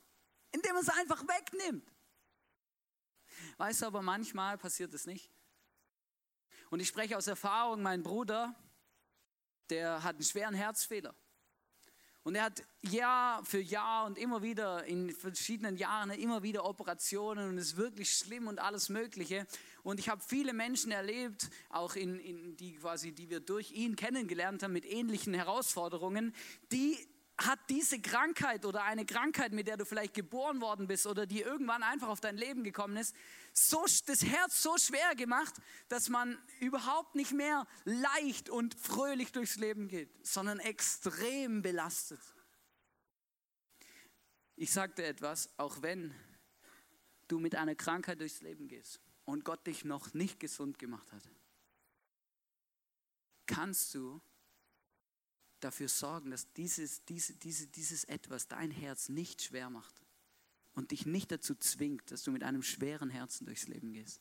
indem 0.55 0.77
er 0.77 0.83
es 0.83 0.89
einfach 0.89 1.23
wegnimmt. 1.23 1.93
Weißt 3.57 3.83
du, 3.83 3.87
aber 3.87 4.03
manchmal 4.03 4.57
passiert 4.57 4.95
es 4.95 5.07
nicht. 5.07 5.31
Und 6.71 6.81
ich 6.81 6.89
spreche 6.89 7.17
aus 7.17 7.27
Erfahrung, 7.27 7.83
mein 7.83 8.03
Bruder, 8.03 8.55
der 9.71 10.03
hat 10.03 10.17
einen 10.17 10.25
schweren 10.25 10.55
Herzfehler. 10.55 11.15
Und 12.23 12.37
er 12.37 12.45
hat 12.45 12.63
Jahr 12.81 13.45
für 13.45 13.61
Jahr 13.61 14.07
und 14.07 14.17
immer 14.17 14.43
wieder 14.43 14.85
in 14.85 15.11
verschiedenen 15.11 15.77
Jahren 15.77 16.11
immer 16.11 16.43
wieder 16.43 16.65
Operationen 16.65 17.51
und 17.51 17.59
ist 17.59 17.77
wirklich 17.77 18.11
schlimm 18.11 18.47
und 18.47 18.61
alles 18.61 18.89
Mögliche. 18.89 19.47
Und 19.83 20.01
ich 20.01 20.09
habe 20.09 20.23
viele 20.23 20.55
Menschen 20.55 20.91
erlebt, 20.91 21.51
auch 21.69 21.97
in, 21.97 22.19
in 22.19 22.57
die 22.57 22.77
quasi, 22.77 23.13
die 23.13 23.29
wir 23.29 23.41
durch 23.41 23.73
ihn 23.73 23.95
kennengelernt 23.95 24.63
haben 24.63 24.73
mit 24.73 24.87
ähnlichen 24.87 25.35
Herausforderungen, 25.35 26.35
die 26.73 26.97
hat 27.37 27.59
diese 27.69 28.01
Krankheit 28.01 28.65
oder 28.65 28.85
eine 28.85 29.05
Krankheit, 29.05 29.53
mit 29.53 29.67
der 29.67 29.77
du 29.77 29.85
vielleicht 29.85 30.15
geboren 30.15 30.61
worden 30.61 30.87
bist 30.87 31.07
oder 31.07 31.27
die 31.27 31.41
irgendwann 31.41 31.83
einfach 31.83 32.09
auf 32.09 32.21
dein 32.21 32.37
Leben 32.37 32.63
gekommen 32.63 32.97
ist, 32.97 33.15
so, 33.53 33.85
das 34.07 34.25
Herz 34.25 34.63
so 34.63 34.79
schwer 34.79 35.15
gemacht, 35.17 35.55
dass 35.89 36.09
man 36.09 36.39
überhaupt 36.61 37.17
nicht 37.17 37.33
mehr 37.33 37.67
leicht 37.85 38.51
und 38.51 38.75
fröhlich 38.75 39.33
durchs 39.33 39.57
Leben 39.57 39.89
geht, 39.89 40.27
sondern 40.27 40.61
extrem 40.61 41.63
belastet. 41.63 42.21
Ich 44.57 44.73
sagte 44.73 45.05
etwas, 45.05 45.51
auch 45.59 45.83
wenn 45.83 46.15
du 47.27 47.41
mit 47.41 47.57
einer 47.57 47.75
Krankheit 47.75 48.21
durchs 48.21 48.43
Leben 48.43 48.69
gehst 48.69 49.01
und 49.25 49.45
Gott 49.45 49.67
dich 49.67 49.85
noch 49.85 50.15
nicht 50.15 50.39
gesund 50.39 50.79
gemacht 50.79 51.13
hat, 51.13 51.29
kannst 53.47 53.95
du 53.95 54.21
dafür 55.65 55.89
sorgen, 55.89 56.31
dass 56.31 56.53
dieses, 56.53 57.05
diese, 57.07 57.35
diese, 57.35 57.67
dieses 57.67 58.05
etwas 58.05 58.47
dein 58.47 58.71
Herz 58.71 59.09
nicht 59.09 59.43
schwer 59.43 59.71
macht 59.71 60.03
und 60.75 60.91
dich 60.91 61.07
nicht 61.07 61.31
dazu 61.33 61.55
zwingt, 61.55 62.11
dass 62.11 62.23
du 62.23 62.31
mit 62.31 62.43
einem 62.43 62.63
schweren 62.63 63.11
Herzen 63.11 63.47
durchs 63.47 63.67
Leben 63.67 63.93
gehst. 63.93 64.21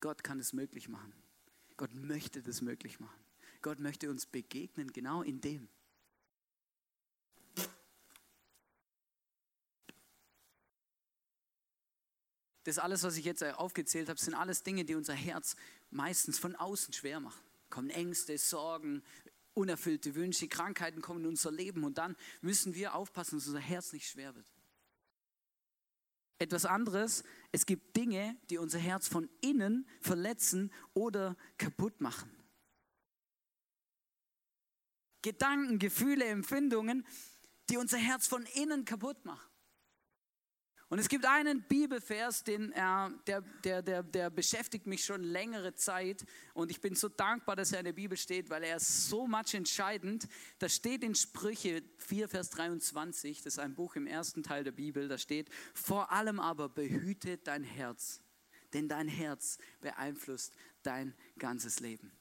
Gott 0.00 0.24
kann 0.24 0.40
es 0.40 0.52
möglich 0.52 0.88
machen. 0.88 1.12
Gott 1.76 1.94
möchte 1.94 2.42
das 2.42 2.62
möglich 2.62 2.98
machen. 3.00 3.24
Gott 3.62 3.80
möchte 3.80 4.10
uns 4.10 4.26
begegnen 4.26 4.92
genau 4.92 5.22
in 5.22 5.40
dem. 5.40 5.68
Das 12.64 12.78
alles, 12.78 13.02
was 13.04 13.16
ich 13.16 13.24
jetzt 13.24 13.44
aufgezählt 13.44 14.08
habe, 14.08 14.18
sind 14.18 14.34
alles 14.34 14.62
Dinge, 14.62 14.84
die 14.84 14.96
unser 14.96 15.14
Herz 15.14 15.54
meistens 15.90 16.38
von 16.38 16.56
außen 16.56 16.92
schwer 16.92 17.20
machen 17.20 17.45
kommen 17.70 17.90
Ängste, 17.90 18.38
Sorgen, 18.38 19.02
unerfüllte 19.54 20.14
Wünsche, 20.14 20.48
Krankheiten 20.48 21.00
kommen 21.00 21.20
in 21.20 21.26
unser 21.26 21.50
Leben 21.50 21.84
und 21.84 21.98
dann 21.98 22.16
müssen 22.40 22.74
wir 22.74 22.94
aufpassen, 22.94 23.38
dass 23.38 23.46
unser 23.46 23.60
Herz 23.60 23.92
nicht 23.92 24.08
schwer 24.08 24.34
wird. 24.34 24.46
Etwas 26.38 26.66
anderes, 26.66 27.24
es 27.52 27.64
gibt 27.64 27.96
Dinge, 27.96 28.36
die 28.50 28.58
unser 28.58 28.78
Herz 28.78 29.08
von 29.08 29.30
innen 29.40 29.88
verletzen 30.02 30.70
oder 30.92 31.36
kaputt 31.56 32.00
machen. 32.02 32.30
Gedanken, 35.22 35.78
Gefühle, 35.78 36.26
Empfindungen, 36.26 37.06
die 37.70 37.78
unser 37.78 37.96
Herz 37.96 38.28
von 38.28 38.44
innen 38.54 38.84
kaputt 38.84 39.24
machen. 39.24 39.50
Und 40.88 41.00
es 41.00 41.08
gibt 41.08 41.24
einen 41.24 41.62
Bibelvers, 41.62 42.44
den, 42.44 42.70
äh, 42.70 43.10
der, 43.26 43.40
der, 43.64 43.82
der, 43.82 44.02
der 44.04 44.30
beschäftigt 44.30 44.86
mich 44.86 45.04
schon 45.04 45.24
längere 45.24 45.74
Zeit. 45.74 46.24
Und 46.54 46.70
ich 46.70 46.80
bin 46.80 46.94
so 46.94 47.08
dankbar, 47.08 47.56
dass 47.56 47.72
er 47.72 47.80
in 47.80 47.86
der 47.86 47.92
Bibel 47.92 48.16
steht, 48.16 48.50
weil 48.50 48.62
er 48.62 48.76
ist 48.76 49.08
so 49.08 49.26
much 49.26 49.54
entscheidend. 49.54 50.28
Da 50.60 50.68
steht 50.68 51.02
in 51.02 51.16
Sprüche 51.16 51.82
4, 51.98 52.28
Vers 52.28 52.50
23, 52.50 53.42
das 53.42 53.54
ist 53.54 53.58
ein 53.58 53.74
Buch 53.74 53.96
im 53.96 54.06
ersten 54.06 54.44
Teil 54.44 54.62
der 54.62 54.72
Bibel, 54.72 55.08
da 55.08 55.18
steht, 55.18 55.50
vor 55.74 56.12
allem 56.12 56.38
aber 56.38 56.68
behüte 56.68 57.38
dein 57.38 57.64
Herz, 57.64 58.20
denn 58.72 58.88
dein 58.88 59.08
Herz 59.08 59.58
beeinflusst 59.80 60.54
dein 60.84 61.14
ganzes 61.36 61.80
Leben. 61.80 62.12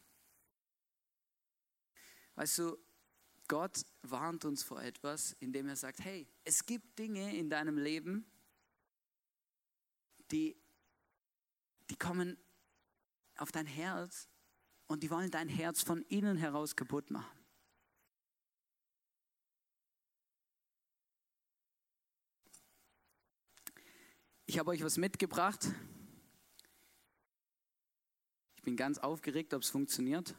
Weißt 2.33 2.57
du, 2.57 2.77
Gott 3.47 3.85
warnt 4.01 4.43
uns 4.43 4.63
vor 4.63 4.81
etwas, 4.81 5.35
indem 5.39 5.67
er 5.67 5.75
sagt, 5.75 6.03
hey, 6.03 6.27
es 6.43 6.65
gibt 6.65 6.97
Dinge 6.97 7.35
in 7.37 7.51
deinem 7.51 7.77
Leben, 7.77 8.25
die, 10.35 10.61
die 11.89 11.95
kommen 11.95 12.37
auf 13.37 13.53
dein 13.53 13.65
Herz 13.65 14.27
und 14.87 15.01
die 15.01 15.09
wollen 15.09 15.31
dein 15.31 15.47
Herz 15.47 15.81
von 15.81 16.01
innen 16.03 16.35
heraus 16.35 16.75
kaputt 16.75 17.09
machen. 17.09 17.39
Ich 24.45 24.59
habe 24.59 24.71
euch 24.71 24.83
was 24.83 24.97
mitgebracht. 24.97 25.71
Ich 28.55 28.61
bin 28.61 28.75
ganz 28.75 28.97
aufgeregt, 28.97 29.53
ob 29.53 29.61
es 29.61 29.69
funktioniert. 29.69 30.35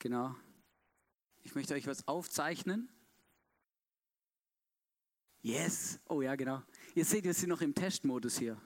Genau. 0.00 0.34
Ich 1.44 1.54
möchte 1.54 1.74
euch 1.74 1.86
was 1.86 2.06
aufzeichnen. 2.06 2.90
Yes. 5.48 5.98
Oh 6.10 6.20
ja, 6.20 6.36
genau. 6.36 6.62
Ihr 6.94 7.06
seht, 7.06 7.24
wir 7.24 7.32
sind 7.32 7.48
noch 7.48 7.62
im 7.62 7.74
Testmodus 7.74 8.36
hier. 8.36 8.60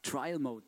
Trial 0.00 0.38
Mode. 0.38 0.64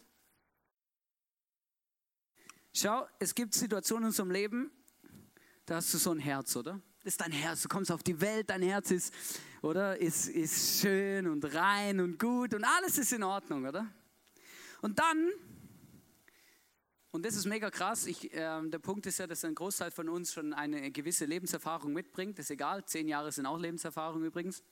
Schau, 2.75 3.07
es 3.21 3.33
gibt 3.33 3.55
Situationen 3.55 4.03
in 4.03 4.09
unserem 4.09 4.33
Leben, 4.33 4.73
da 5.67 5.77
hast 5.77 5.95
du 5.95 5.99
so 5.99 6.11
ein 6.11 6.19
Herz, 6.19 6.57
oder? 6.57 6.81
Das 7.05 7.15
ist 7.15 7.21
dein 7.21 7.31
Herz. 7.31 7.63
Du 7.63 7.69
kommst 7.69 7.93
auf 7.93 8.03
die 8.03 8.21
Welt, 8.21 8.51
dein 8.51 8.63
Herz 8.63 8.91
ist, 8.91 9.15
oder? 9.61 9.97
Ist, 9.99 10.27
ist 10.27 10.81
schön 10.81 11.29
und 11.29 11.45
rein 11.55 12.01
und 12.01 12.19
gut 12.19 12.53
und 12.53 12.65
alles 12.65 12.99
ist 12.99 13.13
in 13.13 13.23
Ordnung, 13.23 13.65
oder? 13.65 13.87
Und 14.81 14.99
dann 14.99 15.31
und 17.13 17.27
das 17.27 17.37
ist 17.37 17.45
mega 17.45 17.71
krass. 17.71 18.07
Ich, 18.07 18.33
äh, 18.33 18.69
der 18.69 18.79
Punkt 18.79 19.05
ist 19.07 19.19
ja, 19.19 19.27
dass 19.27 19.45
ein 19.45 19.55
Großteil 19.55 19.91
von 19.91 20.09
uns 20.09 20.33
schon 20.33 20.55
eine 20.55 20.91
gewisse 20.91 21.27
Lebenserfahrung 21.27 21.93
mitbringt. 21.93 22.39
Das 22.39 22.47
ist 22.47 22.51
egal, 22.51 22.85
zehn 22.87 23.07
Jahre 23.07 23.31
sind 23.31 23.45
auch 23.45 23.59
Lebenserfahrung 23.59 24.25
übrigens. 24.25 24.63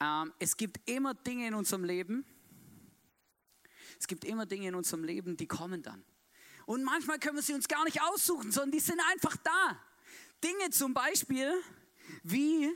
Ähm, 0.00 0.32
es 0.38 0.56
gibt 0.56 0.88
immer 0.88 1.12
Dinge 1.12 1.46
in 1.46 1.54
unserem 1.54 1.84
Leben, 1.84 2.24
es 4.00 4.06
gibt 4.06 4.24
immer 4.24 4.46
Dinge 4.46 4.68
in 4.68 4.74
unserem 4.74 5.04
Leben, 5.04 5.36
die 5.36 5.46
kommen 5.46 5.82
dann. 5.82 6.02
Und 6.64 6.84
manchmal 6.84 7.18
können 7.18 7.36
wir 7.36 7.42
sie 7.42 7.52
uns 7.54 7.68
gar 7.68 7.84
nicht 7.84 8.00
aussuchen, 8.00 8.50
sondern 8.50 8.72
die 8.72 8.80
sind 8.80 9.00
einfach 9.12 9.36
da. 9.36 9.78
Dinge 10.42 10.70
zum 10.70 10.94
Beispiel 10.94 11.52
wie 12.22 12.74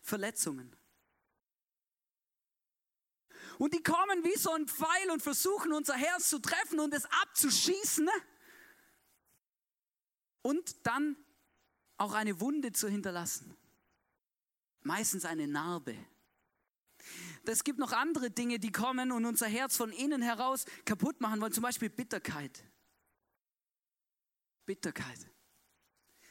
Verletzungen. 0.00 0.74
Und 3.58 3.74
die 3.74 3.82
kommen 3.82 4.24
wie 4.24 4.36
so 4.36 4.52
ein 4.52 4.66
Pfeil 4.66 5.10
und 5.10 5.22
versuchen 5.22 5.72
unser 5.72 5.94
Herz 5.94 6.28
zu 6.28 6.38
treffen 6.38 6.80
und 6.80 6.92
es 6.94 7.04
abzuschießen. 7.22 8.08
Und 10.42 10.86
dann 10.86 11.16
auch 11.96 12.12
eine 12.12 12.40
Wunde 12.40 12.72
zu 12.72 12.88
hinterlassen. 12.88 13.56
Meistens 14.82 15.24
eine 15.24 15.46
Narbe. 15.46 15.96
Es 17.46 17.64
gibt 17.64 17.78
noch 17.78 17.92
andere 17.92 18.30
Dinge, 18.30 18.58
die 18.58 18.72
kommen 18.72 19.12
und 19.12 19.24
unser 19.24 19.46
Herz 19.46 19.76
von 19.76 19.92
innen 19.92 20.22
heraus 20.22 20.64
kaputt 20.84 21.20
machen 21.20 21.40
wollen. 21.40 21.52
Zum 21.52 21.62
Beispiel 21.62 21.90
Bitterkeit. 21.90 22.64
Bitterkeit. 24.66 25.33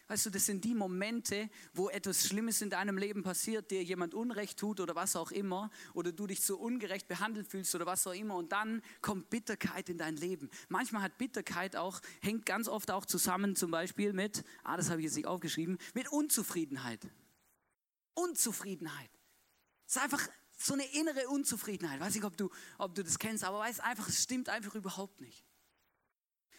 Weißt 0.07 0.25
du, 0.25 0.29
das 0.29 0.45
sind 0.45 0.65
die 0.65 0.75
Momente, 0.75 1.49
wo 1.73 1.89
etwas 1.89 2.27
Schlimmes 2.27 2.61
in 2.61 2.69
deinem 2.69 2.97
Leben 2.97 3.23
passiert, 3.23 3.71
dir 3.71 3.81
jemand 3.81 4.13
Unrecht 4.13 4.59
tut 4.59 4.81
oder 4.81 4.95
was 4.95 5.15
auch 5.15 5.31
immer, 5.31 5.71
oder 5.93 6.11
du 6.11 6.27
dich 6.27 6.41
so 6.41 6.57
ungerecht 6.57 7.07
behandelt 7.07 7.47
fühlst 7.47 7.73
oder 7.73 7.85
was 7.85 8.05
auch 8.05 8.13
immer, 8.13 8.35
und 8.35 8.51
dann 8.51 8.81
kommt 9.01 9.29
Bitterkeit 9.29 9.87
in 9.87 9.97
dein 9.97 10.17
Leben. 10.17 10.49
Manchmal 10.67 11.03
hat 11.03 11.17
Bitterkeit 11.17 11.77
auch, 11.77 12.01
hängt 12.21 12.45
ganz 12.45 12.67
oft 12.67 12.91
auch 12.91 13.05
zusammen 13.05 13.55
zum 13.55 13.71
Beispiel 13.71 14.11
mit, 14.11 14.43
ah, 14.63 14.75
das 14.75 14.89
habe 14.89 14.99
ich 14.99 15.05
jetzt 15.05 15.15
nicht 15.15 15.27
aufgeschrieben, 15.27 15.77
mit 15.93 16.11
Unzufriedenheit. 16.11 17.07
Unzufriedenheit. 18.13 19.09
Es 19.87 19.95
ist 19.95 20.01
einfach 20.01 20.27
so 20.57 20.73
eine 20.73 20.85
innere 20.93 21.29
Unzufriedenheit. 21.29 21.99
Weiß 21.99 22.13
nicht, 22.13 22.25
ob 22.25 22.35
du, 22.35 22.49
ob 22.77 22.93
du 22.93 23.03
das 23.03 23.19
kennst, 23.19 23.43
aber 23.43 23.59
weiß 23.59 23.79
einfach, 23.79 24.07
es 24.09 24.21
stimmt 24.21 24.49
einfach 24.49 24.75
überhaupt 24.75 25.21
nicht. 25.21 25.45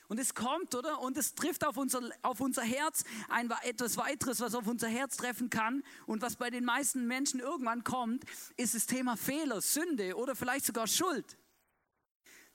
Und 0.08 0.20
es 0.20 0.34
kommt, 0.34 0.74
oder? 0.74 1.00
Und 1.00 1.16
es 1.16 1.34
trifft 1.34 1.64
auf 1.64 1.76
unser, 1.76 2.00
auf 2.22 2.40
unser 2.40 2.62
Herz 2.62 3.04
ein, 3.28 3.50
etwas 3.62 3.96
weiteres, 3.96 4.40
was 4.40 4.54
auf 4.54 4.66
unser 4.66 4.88
Herz 4.88 5.16
treffen 5.16 5.48
kann 5.48 5.82
und 6.06 6.20
was 6.20 6.36
bei 6.36 6.50
den 6.50 6.64
meisten 6.64 7.06
Menschen 7.06 7.40
irgendwann 7.40 7.84
kommt, 7.84 8.24
ist 8.56 8.74
das 8.74 8.86
Thema 8.86 9.16
Fehler, 9.16 9.60
Sünde 9.60 10.16
oder 10.16 10.36
vielleicht 10.36 10.66
sogar 10.66 10.86
Schuld. 10.86 11.38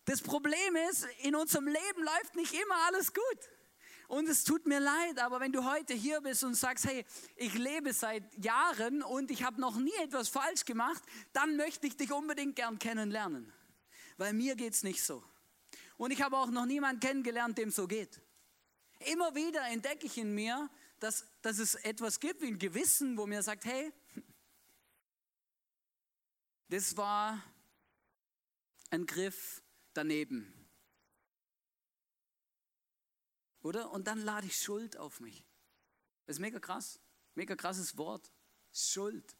Das 0.06 0.22
Problem 0.22 0.76
ist, 0.90 1.08
in 1.22 1.36
unserem 1.36 1.66
Leben 1.66 2.04
läuft 2.04 2.36
nicht 2.36 2.54
immer 2.54 2.76
alles 2.88 3.14
gut. 3.14 3.50
Und 4.08 4.28
es 4.28 4.44
tut 4.44 4.66
mir 4.66 4.80
leid, 4.80 5.20
aber 5.20 5.40
wenn 5.40 5.52
du 5.52 5.64
heute 5.66 5.94
hier 5.94 6.20
bist 6.22 6.44
und 6.44 6.56
sagst, 6.56 6.86
hey, 6.86 7.06
ich 7.36 7.54
lebe 7.54 7.94
seit 7.94 8.24
Jahren 8.44 9.04
und 9.04 9.30
ich 9.30 9.44
habe 9.44 9.62
noch 9.62 9.76
nie 9.76 9.94
etwas 10.02 10.30
falsch 10.30 10.66
gemacht, 10.66 11.04
dann 11.32 11.58
möchte 11.58 11.86
ich 11.86 11.96
dich 11.96 12.12
unbedingt 12.12 12.56
gern 12.56 12.80
kennenlernen. 12.80 13.54
Weil 14.18 14.34
mir 14.34 14.56
geht 14.56 14.74
es 14.74 14.82
nicht 14.82 15.04
so. 15.04 15.24
Und 16.00 16.12
ich 16.12 16.22
habe 16.22 16.38
auch 16.38 16.50
noch 16.50 16.66
niemanden 16.66 17.02
kennengelernt, 17.02 17.58
dem 17.58 17.72
so 17.72 17.86
geht. 17.86 18.22
Immer 19.00 19.36
wieder 19.36 19.68
entdecke 19.68 20.06
ich 20.06 20.18
in 20.18 20.34
mir, 20.34 20.70
dass, 21.02 21.26
dass 21.42 21.60
es 21.60 21.76
etwas 21.76 22.22
gibt 22.22 22.42
wie 22.42 22.48
ein 22.48 22.58
Gewissen, 22.58 23.18
wo 23.18 23.26
mir 23.26 23.44
sagt, 23.44 23.66
hey, 23.66 23.92
das 26.70 26.96
war 26.96 27.44
ein 28.92 29.06
Griff 29.06 29.62
daneben. 29.94 30.54
Oder? 33.62 33.92
Und 33.92 34.08
dann 34.08 34.20
lade 34.20 34.48
ich 34.48 34.56
Schuld 34.56 34.96
auf 34.96 35.20
mich. 35.20 35.44
Das 36.26 36.38
ist 36.38 36.40
mega 36.40 36.62
krass. 36.62 37.02
Mega 37.36 37.58
krasses 37.58 37.98
Wort. 37.98 38.32
Schuld. 38.72 39.36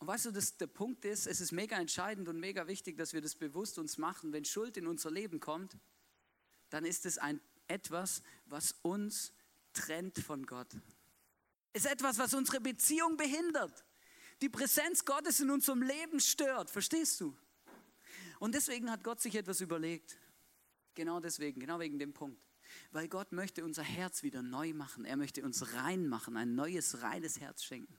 Und 0.00 0.06
weißt 0.06 0.26
du, 0.26 0.30
dass 0.30 0.56
der 0.56 0.66
Punkt 0.66 1.04
ist, 1.04 1.26
es 1.26 1.42
ist 1.42 1.52
mega 1.52 1.78
entscheidend 1.78 2.26
und 2.28 2.40
mega 2.40 2.66
wichtig, 2.66 2.96
dass 2.96 3.12
wir 3.12 3.20
das 3.20 3.34
bewusst 3.34 3.78
uns 3.78 3.98
machen. 3.98 4.32
Wenn 4.32 4.46
Schuld 4.46 4.78
in 4.78 4.86
unser 4.86 5.10
Leben 5.10 5.40
kommt, 5.40 5.76
dann 6.70 6.86
ist 6.86 7.04
es 7.04 7.18
ein, 7.18 7.38
etwas, 7.68 8.22
was 8.46 8.72
uns 8.82 9.34
trennt 9.74 10.18
von 10.18 10.46
Gott. 10.46 10.74
Es 11.74 11.84
ist 11.84 11.92
etwas, 11.92 12.18
was 12.18 12.32
unsere 12.32 12.60
Beziehung 12.60 13.18
behindert. 13.18 13.84
Die 14.40 14.48
Präsenz 14.48 15.04
Gottes 15.04 15.38
in 15.38 15.50
unserem 15.50 15.82
Leben 15.82 16.18
stört. 16.18 16.70
Verstehst 16.70 17.20
du? 17.20 17.36
Und 18.38 18.54
deswegen 18.54 18.90
hat 18.90 19.04
Gott 19.04 19.20
sich 19.20 19.34
etwas 19.34 19.60
überlegt. 19.60 20.18
Genau 20.94 21.20
deswegen, 21.20 21.60
genau 21.60 21.78
wegen 21.78 21.98
dem 21.98 22.14
Punkt. 22.14 22.42
Weil 22.90 23.06
Gott 23.06 23.32
möchte 23.32 23.64
unser 23.64 23.82
Herz 23.82 24.22
wieder 24.22 24.40
neu 24.42 24.72
machen. 24.72 25.04
Er 25.04 25.18
möchte 25.18 25.44
uns 25.44 25.74
rein 25.74 26.08
machen, 26.08 26.38
ein 26.38 26.54
neues, 26.54 27.02
reines 27.02 27.38
Herz 27.38 27.62
schenken. 27.64 27.98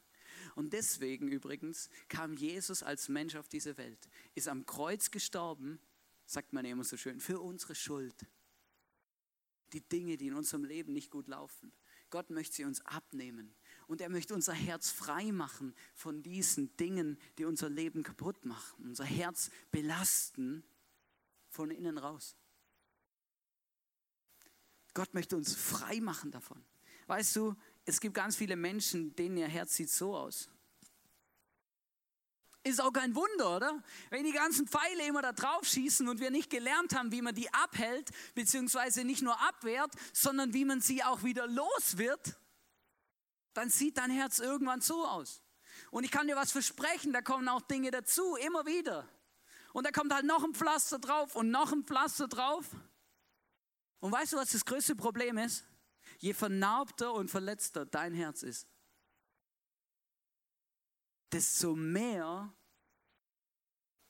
Und 0.56 0.74
deswegen 0.74 1.28
übrigens 1.28 1.90
kam 2.08 2.36
Jesus 2.36 2.84
als 2.84 3.10
Mensch 3.10 3.36
auf 3.36 3.48
diese 3.48 3.78
Welt, 3.78 4.10
ist 4.36 4.48
am 4.48 4.66
Kreuz 4.66 5.12
gestorben, 5.12 5.80
sagt 6.26 6.54
man 6.54 6.66
immer 6.66 6.84
so 6.84 6.98
schön, 6.98 7.20
für 7.20 7.40
unsere 7.40 7.76
Schuld. 7.76 8.26
Die 9.74 9.82
Dinge, 9.82 10.18
die 10.18 10.28
in 10.28 10.34
unserem 10.34 10.64
Leben 10.64 10.94
nicht 10.94 11.12
gut 11.12 11.28
laufen. 11.28 11.72
Gott 12.10 12.30
möchte 12.30 12.56
sie 12.56 12.66
uns 12.66 12.86
abnehmen. 12.86 13.56
Und 13.88 14.02
er 14.02 14.10
möchte 14.10 14.34
unser 14.34 14.54
Herz 14.54 14.90
frei 14.90 15.32
machen 15.32 15.74
von 15.94 16.22
diesen 16.22 16.76
Dingen, 16.78 17.18
die 17.38 17.46
unser 17.46 17.70
Leben 17.70 18.04
kaputt 18.04 18.46
machen. 18.46 18.86
Unser 18.86 19.06
Herz 19.06 19.50
belasten 19.72 20.64
von 21.50 21.72
innen 21.72 21.98
raus. 21.98 22.36
Gott 24.94 25.14
möchte 25.14 25.38
uns 25.38 25.56
frei 25.56 26.02
machen 26.02 26.32
davon. 26.32 26.64
Weißt 27.08 27.36
du, 27.36 27.56
es 27.86 28.00
gibt 28.00 28.16
ganz 28.16 28.36
viele 28.36 28.56
Menschen, 28.56 29.16
denen 29.16 29.38
ihr 29.38 29.48
Herz 29.48 29.76
sieht 29.76 29.90
so 29.90 30.16
aus. 30.16 30.50
Ist 32.64 32.80
auch 32.80 32.94
kein 32.94 33.16
Wunder, 33.16 33.56
oder? 33.56 33.84
Wenn 34.12 34.24
die 34.24 34.34
ganzen 34.34 34.68
Pfeile 34.68 35.08
immer 35.08 35.24
da 35.24 35.32
drauf 35.32 35.66
schießen 35.66 36.08
und 36.08 36.20
wir 36.20 36.30
nicht 36.30 36.52
gelernt 36.52 36.96
haben, 36.96 37.12
wie 37.12 37.24
man 37.24 37.34
die 37.34 37.52
abhält, 37.52 38.12
beziehungsweise 38.36 39.04
nicht 39.04 39.24
nur 39.24 39.40
abwehrt, 39.42 39.92
sondern 40.14 40.54
wie 40.54 40.64
man 40.64 40.80
sie 40.80 41.04
auch 41.04 41.24
wieder 41.24 41.48
los 41.48 41.98
wird, 41.98 42.38
dann 43.54 43.70
sieht 43.70 43.98
dein 43.98 44.12
Herz 44.12 44.38
irgendwann 44.38 44.82
so 44.82 45.08
aus. 45.08 45.42
Und 45.90 46.04
ich 46.04 46.12
kann 46.12 46.28
dir 46.28 46.36
was 46.36 46.52
versprechen, 46.52 47.14
da 47.14 47.22
kommen 47.22 47.50
auch 47.50 47.62
Dinge 47.62 47.90
dazu, 47.90 48.36
immer 48.36 48.66
wieder. 48.68 49.10
Und 49.74 49.88
da 49.88 49.92
kommt 49.92 50.14
halt 50.14 50.26
noch 50.26 50.44
ein 50.44 50.54
Pflaster 50.54 51.00
drauf 51.00 51.36
und 51.36 51.50
noch 51.50 51.72
ein 51.72 51.84
Pflaster 51.84 52.28
drauf. 52.28 52.66
Und 54.00 54.12
weißt 54.12 54.34
du, 54.34 54.38
was 54.38 54.52
das 54.52 54.66
größte 54.66 54.96
Problem 54.96 55.40
ist? 55.40 55.66
Je 56.22 56.34
vernarbter 56.34 57.14
und 57.14 57.30
verletzter 57.30 57.86
dein 57.86 58.14
Herz 58.14 58.44
ist, 58.44 58.68
desto 61.32 61.76
mehr 61.76 62.54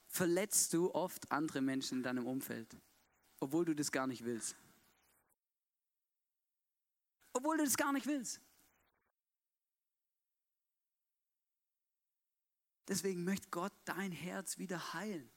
verletzt 0.07 0.73
du 0.73 0.93
oft 0.93 1.31
andere 1.31 1.61
Menschen 1.61 1.99
in 1.99 2.03
deinem 2.03 2.27
Umfeld, 2.27 2.77
obwohl 3.39 3.63
du 3.63 3.73
das 3.73 3.91
gar 3.91 4.07
nicht 4.07 4.25
willst. 4.25 4.55
Obwohl 7.31 7.57
du 7.57 7.63
das 7.63 7.77
gar 7.77 7.93
nicht 7.93 8.05
willst. 8.05 8.41
Deswegen 12.89 13.23
möchte 13.23 13.47
Gott 13.51 13.73
dein 13.85 14.11
Herz 14.11 14.57
wieder 14.57 14.93
heilen. 14.93 15.31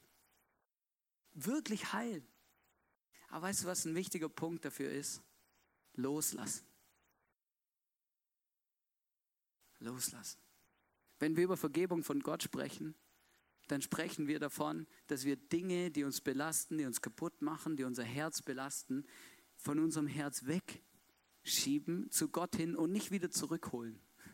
Wirklich 1.31 1.93
heilen. 1.93 2.27
Aber 3.29 3.43
weißt 3.43 3.63
du, 3.63 3.67
was 3.67 3.85
ein 3.85 3.95
wichtiger 3.95 4.27
Punkt 4.27 4.65
dafür 4.65 4.91
ist? 4.91 5.21
Loslassen. 5.95 6.65
Loslassen. 9.79 10.39
Wenn 11.19 11.35
wir 11.35 11.43
über 11.43 11.57
Vergebung 11.57 12.03
von 12.03 12.19
Gott 12.19 12.43
sprechen, 12.43 12.95
dann 13.67 13.81
sprechen 13.81 14.27
wir 14.27 14.39
davon, 14.39 14.87
dass 15.07 15.25
wir 15.25 15.37
Dinge, 15.37 15.91
die 15.91 16.03
uns 16.03 16.21
belasten, 16.21 16.77
die 16.77 16.85
uns 16.85 17.01
kaputt 17.01 17.41
machen, 17.41 17.77
die 17.77 17.83
unser 17.83 18.03
Herz 18.03 18.41
belasten, 18.41 19.05
von 19.57 19.79
unserem 19.79 20.07
Herz 20.07 20.45
wegschieben 20.45 22.11
zu 22.11 22.29
Gott 22.29 22.55
hin 22.55 22.75
und 22.75 22.91
nicht 22.91 23.11
wieder 23.11 23.31
zurückholen, 23.31 23.99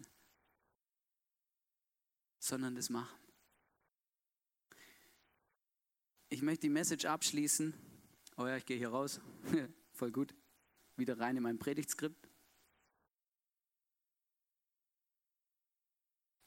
sondern 2.39 2.75
das 2.75 2.89
machen. 2.89 3.17
Ich 6.29 6.41
möchte 6.41 6.61
die 6.61 6.69
Message 6.69 7.05
abschließen. 7.05 7.73
Oh 8.37 8.47
ja, 8.47 8.57
ich 8.57 8.65
gehe 8.65 8.77
hier 8.77 8.89
raus. 8.89 9.21
Voll 9.93 10.11
gut. 10.11 10.33
Wieder 10.97 11.19
rein 11.19 11.37
in 11.37 11.43
mein 11.43 11.57
Predigtskript. 11.57 12.29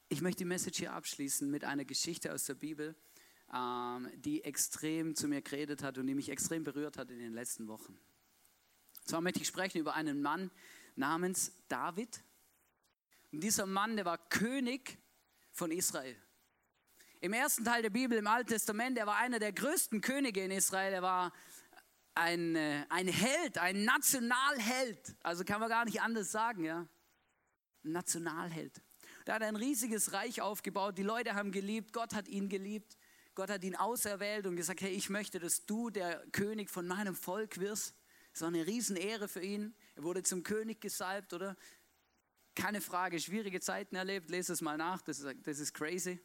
Ich 0.07 0.21
möchte 0.21 0.39
die 0.39 0.45
Message 0.45 0.79
hier 0.79 0.93
abschließen 0.93 1.49
mit 1.49 1.65
einer 1.65 1.83
Geschichte 1.83 2.33
aus 2.33 2.45
der 2.45 2.53
Bibel, 2.53 2.95
ähm, 3.53 4.09
die 4.15 4.43
extrem 4.43 5.15
zu 5.15 5.27
mir 5.27 5.41
geredet 5.41 5.83
hat 5.83 5.97
und 5.97 6.07
die 6.07 6.15
mich 6.15 6.29
extrem 6.29 6.63
berührt 6.63 6.97
hat 6.97 7.11
in 7.11 7.19
den 7.19 7.33
letzten 7.33 7.67
Wochen. 7.67 7.93
Und 9.01 9.09
zwar 9.09 9.21
möchte 9.21 9.41
ich 9.41 9.47
sprechen 9.47 9.79
über 9.79 9.93
einen 9.95 10.21
Mann 10.21 10.51
namens 10.95 11.51
David. 11.67 12.23
Und 13.31 13.41
dieser 13.41 13.65
Mann, 13.65 13.95
der 13.95 14.05
war 14.05 14.17
König 14.29 14.97
von 15.51 15.71
Israel. 15.71 16.15
Im 17.19 17.33
ersten 17.33 17.65
Teil 17.65 17.81
der 17.81 17.89
Bibel, 17.89 18.17
im 18.17 18.27
Alten 18.27 18.49
Testament, 18.49 18.97
er 18.97 19.07
war 19.07 19.17
einer 19.17 19.39
der 19.39 19.51
größten 19.51 20.01
Könige 20.01 20.43
in 20.43 20.51
Israel. 20.51 20.93
Er 20.93 21.01
war 21.01 21.33
ein, 22.15 22.55
äh, 22.55 22.85
ein 22.89 23.07
Held, 23.07 23.57
ein 23.57 23.83
Nationalheld. 23.83 25.15
Also 25.21 25.43
kann 25.43 25.59
man 25.59 25.69
gar 25.69 25.85
nicht 25.85 26.01
anders 26.01 26.31
sagen, 26.31 26.63
ja. 26.63 26.87
Nationalheld. 27.83 28.81
Da 29.25 29.35
hat 29.35 29.41
er 29.41 29.49
ein 29.49 29.55
riesiges 29.55 30.13
Reich 30.13 30.41
aufgebaut. 30.41 30.97
Die 30.97 31.03
Leute 31.03 31.35
haben 31.35 31.51
geliebt. 31.51 31.93
Gott 31.93 32.13
hat 32.15 32.27
ihn 32.27 32.49
geliebt. 32.49 32.97
Gott 33.35 33.49
hat 33.49 33.63
ihn 33.63 33.75
auserwählt 33.75 34.47
und 34.47 34.55
gesagt, 34.55 34.81
hey, 34.81 34.91
ich 34.91 35.09
möchte, 35.09 35.39
dass 35.39 35.65
du 35.65 35.89
der 35.89 36.25
König 36.31 36.69
von 36.69 36.87
meinem 36.87 37.15
Volk 37.15 37.59
wirst. 37.59 37.93
Das 38.31 38.41
war 38.41 38.47
eine 38.47 38.65
Riesenehre 38.65 39.27
für 39.27 39.41
ihn. 39.41 39.75
Er 39.95 40.03
wurde 40.03 40.23
zum 40.23 40.43
König 40.43 40.81
gesalbt, 40.81 41.33
oder? 41.33 41.55
Keine 42.55 42.79
Frage, 42.79 43.19
schwierige 43.19 43.59
Zeiten 43.59 43.95
erlebt. 43.95 44.29
Lese 44.29 44.53
es 44.53 44.61
mal 44.61 44.77
nach, 44.77 45.01
das 45.01 45.19
ist, 45.19 45.35
das 45.45 45.59
ist 45.59 45.73
crazy. 45.73 46.19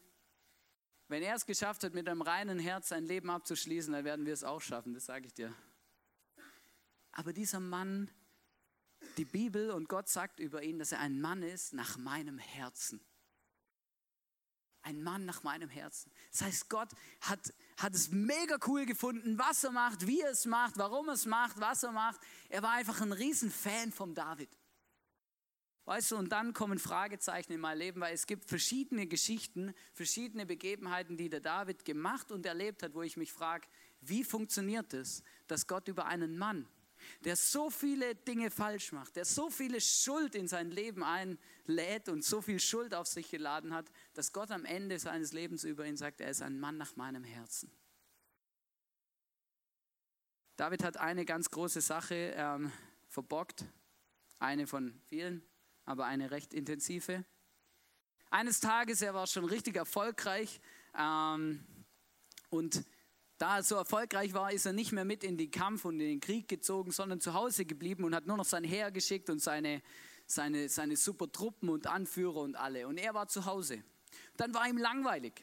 Wenn 1.08 1.24
er 1.24 1.34
es 1.34 1.44
geschafft 1.44 1.82
hat, 1.82 1.92
mit 1.92 2.08
einem 2.08 2.22
reinen 2.22 2.60
Herz 2.60 2.90
sein 2.90 3.04
Leben 3.04 3.30
abzuschließen, 3.30 3.92
dann 3.92 4.04
werden 4.04 4.26
wir 4.26 4.32
es 4.32 4.44
auch 4.44 4.60
schaffen, 4.60 4.94
das 4.94 5.06
sage 5.06 5.26
ich 5.26 5.34
dir. 5.34 5.52
Aber 7.20 7.34
dieser 7.34 7.60
Mann, 7.60 8.10
die 9.18 9.26
Bibel 9.26 9.72
und 9.72 9.90
Gott 9.90 10.08
sagt 10.08 10.40
über 10.40 10.62
ihn, 10.62 10.78
dass 10.78 10.92
er 10.92 11.00
ein 11.00 11.20
Mann 11.20 11.42
ist 11.42 11.74
nach 11.74 11.98
meinem 11.98 12.38
Herzen. 12.38 12.98
Ein 14.80 15.02
Mann 15.02 15.26
nach 15.26 15.42
meinem 15.42 15.68
Herzen. 15.68 16.10
Das 16.32 16.40
heißt, 16.40 16.70
Gott 16.70 16.88
hat, 17.20 17.52
hat 17.76 17.94
es 17.94 18.10
mega 18.10 18.56
cool 18.66 18.86
gefunden, 18.86 19.38
was 19.38 19.62
er 19.64 19.70
macht, 19.70 20.06
wie 20.06 20.22
er 20.22 20.30
es 20.30 20.46
macht, 20.46 20.78
warum 20.78 21.08
er 21.08 21.12
es 21.12 21.26
macht, 21.26 21.60
was 21.60 21.82
er 21.82 21.92
macht. 21.92 22.22
Er 22.48 22.62
war 22.62 22.70
einfach 22.70 23.02
ein 23.02 23.12
Riesenfan 23.12 23.92
von 23.92 24.14
David. 24.14 24.48
Weißt 25.84 26.12
du, 26.12 26.16
und 26.16 26.32
dann 26.32 26.54
kommen 26.54 26.78
Fragezeichen 26.78 27.52
in 27.52 27.60
mein 27.60 27.76
Leben, 27.76 28.00
weil 28.00 28.14
es 28.14 28.26
gibt 28.26 28.46
verschiedene 28.46 29.06
Geschichten, 29.06 29.74
verschiedene 29.92 30.46
Begebenheiten, 30.46 31.18
die 31.18 31.28
der 31.28 31.40
David 31.40 31.84
gemacht 31.84 32.32
und 32.32 32.46
erlebt 32.46 32.82
hat, 32.82 32.94
wo 32.94 33.02
ich 33.02 33.18
mich 33.18 33.30
frage, 33.30 33.68
wie 34.00 34.24
funktioniert 34.24 34.94
es, 34.94 35.22
dass 35.48 35.66
Gott 35.66 35.86
über 35.86 36.06
einen 36.06 36.38
Mann, 36.38 36.66
der 37.24 37.36
so 37.36 37.70
viele 37.70 38.14
Dinge 38.14 38.50
falsch 38.50 38.92
macht, 38.92 39.16
der 39.16 39.24
so 39.24 39.50
viele 39.50 39.80
Schuld 39.80 40.34
in 40.34 40.48
sein 40.48 40.70
Leben 40.70 41.02
einlädt 41.02 42.08
und 42.08 42.24
so 42.24 42.40
viel 42.40 42.60
Schuld 42.60 42.94
auf 42.94 43.06
sich 43.06 43.30
geladen 43.30 43.74
hat, 43.74 43.90
dass 44.14 44.32
Gott 44.32 44.50
am 44.50 44.64
Ende 44.64 44.98
seines 44.98 45.32
Lebens 45.32 45.64
über 45.64 45.86
ihn 45.86 45.96
sagt, 45.96 46.20
er 46.20 46.30
ist 46.30 46.42
ein 46.42 46.58
Mann 46.58 46.76
nach 46.76 46.96
meinem 46.96 47.24
Herzen. 47.24 47.70
David 50.56 50.84
hat 50.84 50.96
eine 50.98 51.24
ganz 51.24 51.50
große 51.50 51.80
Sache 51.80 52.34
ähm, 52.36 52.70
verbockt, 53.08 53.64
eine 54.38 54.66
von 54.66 55.00
vielen 55.06 55.42
aber 55.90 56.04
eine 56.04 56.30
recht 56.30 56.54
intensive. 56.54 57.24
Eines 58.30 58.60
Tages, 58.60 59.02
er 59.02 59.12
war 59.12 59.26
schon 59.26 59.44
richtig 59.44 59.74
erfolgreich 59.74 60.60
ähm, 60.96 61.66
und 62.48 62.84
da 63.40 63.56
er 63.56 63.62
so 63.62 63.76
erfolgreich 63.76 64.34
war, 64.34 64.52
ist 64.52 64.66
er 64.66 64.74
nicht 64.74 64.92
mehr 64.92 65.06
mit 65.06 65.24
in 65.24 65.38
den 65.38 65.50
Kampf 65.50 65.86
und 65.86 65.94
in 65.94 66.08
den 66.08 66.20
Krieg 66.20 66.46
gezogen, 66.46 66.90
sondern 66.90 67.22
zu 67.22 67.32
Hause 67.32 67.64
geblieben 67.64 68.04
und 68.04 68.14
hat 68.14 68.26
nur 68.26 68.36
noch 68.36 68.44
sein 68.44 68.64
Heer 68.64 68.90
geschickt 68.90 69.30
und 69.30 69.38
seine, 69.38 69.80
seine, 70.26 70.68
seine 70.68 70.94
super 70.94 71.32
Truppen 71.32 71.70
und 71.70 71.86
Anführer 71.86 72.42
und 72.42 72.54
alle. 72.54 72.86
Und 72.86 72.98
er 72.98 73.14
war 73.14 73.28
zu 73.28 73.46
Hause. 73.46 73.82
Dann 74.36 74.52
war 74.52 74.68
ihm 74.68 74.76
langweilig. 74.76 75.42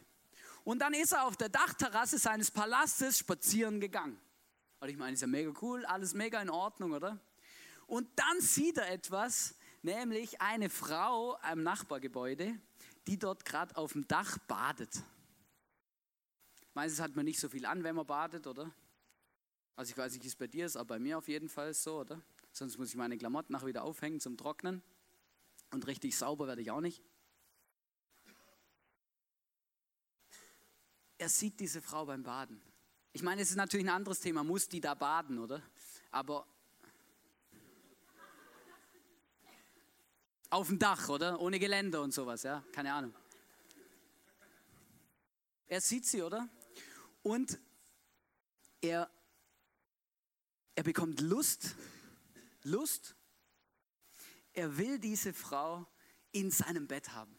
Und 0.63 0.77
dann 0.79 0.93
ist 0.93 1.11
er 1.13 1.25
auf 1.25 1.37
der 1.37 1.49
Dachterrasse 1.49 2.19
seines 2.19 2.51
Palastes 2.51 3.17
spazieren 3.17 3.79
gegangen. 3.79 4.19
Und 4.79 4.89
ich 4.89 4.97
meine, 4.97 5.13
ist 5.13 5.21
ja 5.21 5.27
mega 5.27 5.51
cool, 5.63 5.83
alles 5.85 6.13
mega 6.13 6.39
in 6.39 6.51
Ordnung, 6.51 6.93
oder? 6.93 7.19
Und 7.87 8.07
dann 8.15 8.41
sieht 8.41 8.77
er 8.77 8.91
etwas, 8.91 9.55
nämlich 9.81 10.39
eine 10.39 10.69
Frau 10.69 11.35
am 11.41 11.63
Nachbargebäude, 11.63 12.59
die 13.07 13.17
dort 13.17 13.43
gerade 13.43 13.75
auf 13.75 13.93
dem 13.93 14.07
Dach 14.07 14.37
badet. 14.47 15.01
Meistens 16.77 16.99
hat 16.99 17.15
man 17.15 17.25
nicht 17.25 17.39
so 17.39 17.49
viel 17.49 17.65
an, 17.65 17.83
wenn 17.83 17.95
man 17.95 18.05
badet, 18.05 18.45
oder? 18.45 18.71
Also 19.75 19.89
ich 19.89 19.97
weiß 19.97 20.13
nicht, 20.13 20.23
wie 20.23 20.27
es 20.27 20.35
bei 20.35 20.45
dir 20.45 20.67
ist, 20.67 20.75
aber 20.77 20.89
bei 20.89 20.99
mir 20.99 21.17
auf 21.17 21.27
jeden 21.27 21.49
Fall 21.49 21.73
so, 21.73 22.01
oder? 22.01 22.21
Sonst 22.51 22.77
muss 22.77 22.89
ich 22.89 22.95
meine 22.95 23.17
Klamotten 23.17 23.51
nachher 23.51 23.65
wieder 23.65 23.83
aufhängen 23.83 24.19
zum 24.19 24.37
Trocknen. 24.37 24.83
Und 25.71 25.87
richtig 25.87 26.15
sauber 26.15 26.45
werde 26.45 26.61
ich 26.61 26.69
auch 26.69 26.79
nicht. 26.79 27.01
Er 31.17 31.29
sieht 31.29 31.59
diese 31.59 31.81
Frau 31.81 32.05
beim 32.05 32.21
Baden. 32.21 32.61
Ich 33.11 33.23
meine, 33.23 33.41
es 33.41 33.49
ist 33.49 33.55
natürlich 33.55 33.87
ein 33.87 33.95
anderes 33.95 34.19
Thema, 34.19 34.43
muss 34.43 34.69
die 34.69 34.79
da 34.79 34.93
baden, 34.93 35.39
oder? 35.39 35.63
Aber 36.11 36.45
Auf 40.51 40.67
dem 40.67 40.77
Dach, 40.77 41.09
oder? 41.09 41.41
Ohne 41.41 41.57
Geländer 41.57 42.03
und 42.03 42.13
sowas, 42.13 42.43
ja? 42.43 42.63
Keine 42.71 42.93
Ahnung. 42.93 43.15
Er 45.67 45.81
sieht 45.81 46.05
sie, 46.05 46.21
oder? 46.21 46.47
Und 47.27 47.59
er, 48.79 49.11
er 50.75 50.83
bekommt 50.83 51.19
Lust. 51.19 51.75
Lust. 52.63 53.17
Er 54.53 54.77
will 54.77 54.97
diese 54.97 55.33
Frau 55.33 55.85
in 56.31 56.51
seinem 56.51 56.87
Bett 56.87 57.11
haben. 57.11 57.37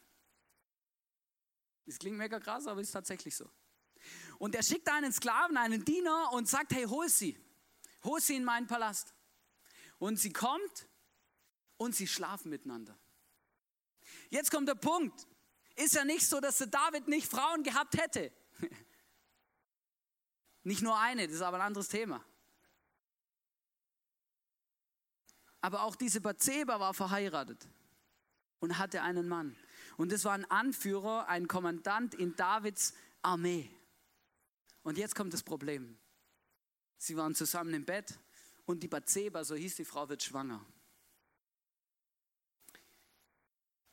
Das 1.87 1.99
klingt 1.99 2.19
mega 2.19 2.39
krass, 2.39 2.67
aber 2.67 2.83
ist 2.83 2.91
tatsächlich 2.91 3.35
so. 3.35 3.51
Und 4.39 4.55
er 4.55 4.63
schickt 4.63 4.87
einen 4.91 5.11
Sklaven, 5.11 5.57
einen 5.57 5.83
Diener 5.87 6.33
und 6.35 6.47
sagt, 6.47 6.75
hey, 6.75 6.85
hol 6.85 7.09
sie. 7.09 7.43
Hol 8.05 8.21
sie 8.21 8.37
in 8.37 8.45
meinen 8.45 8.67
Palast. 8.67 9.15
Und 9.99 10.21
sie 10.21 10.35
kommt 10.35 10.87
und 11.79 11.97
sie 11.97 12.07
schlafen 12.07 12.51
miteinander. 12.51 12.99
Jetzt 14.29 14.51
kommt 14.51 14.69
der 14.69 14.75
Punkt. 14.75 15.27
Ist 15.77 15.95
ja 15.95 16.05
nicht 16.05 16.27
so, 16.27 16.41
dass 16.41 16.59
der 16.59 16.67
David 16.67 17.09
nicht 17.09 17.27
Frauen 17.27 17.63
gehabt 17.63 17.97
hätte. 17.97 18.31
Nicht 20.69 20.83
nur 20.83 20.99
eine, 20.99 21.27
das 21.27 21.37
ist 21.37 21.41
aber 21.41 21.57
ein 21.57 21.63
anderes 21.63 21.89
Thema. 21.89 22.23
Aber 25.63 25.83
auch 25.83 25.97
diese 25.97 26.21
Bathseba 26.21 26.79
war 26.79 26.93
verheiratet 26.93 27.67
und 28.61 28.77
hatte 28.77 29.01
einen 29.01 29.29
Mann. 29.29 29.57
Und 29.97 30.13
das 30.13 30.27
war 30.27 30.35
ein 30.35 30.45
Anführer, 30.51 31.27
ein 31.27 31.49
Kommandant 31.49 32.15
in 32.15 32.37
Davids 32.37 32.93
Armee. 33.23 33.71
Und 34.83 34.99
jetzt 34.99 35.15
kommt 35.15 35.33
das 35.33 35.43
Problem. 35.43 35.99
Sie 36.99 37.17
waren 37.17 37.35
zusammen 37.35 37.73
im 37.73 37.87
Bett 37.87 38.19
und 38.67 38.83
die 38.83 38.89
Bathseba, 38.89 39.45
so 39.45 39.55
hieß 39.55 39.77
die 39.77 39.87
Frau, 39.87 40.07
wird 40.11 40.23
schwanger. 40.23 40.63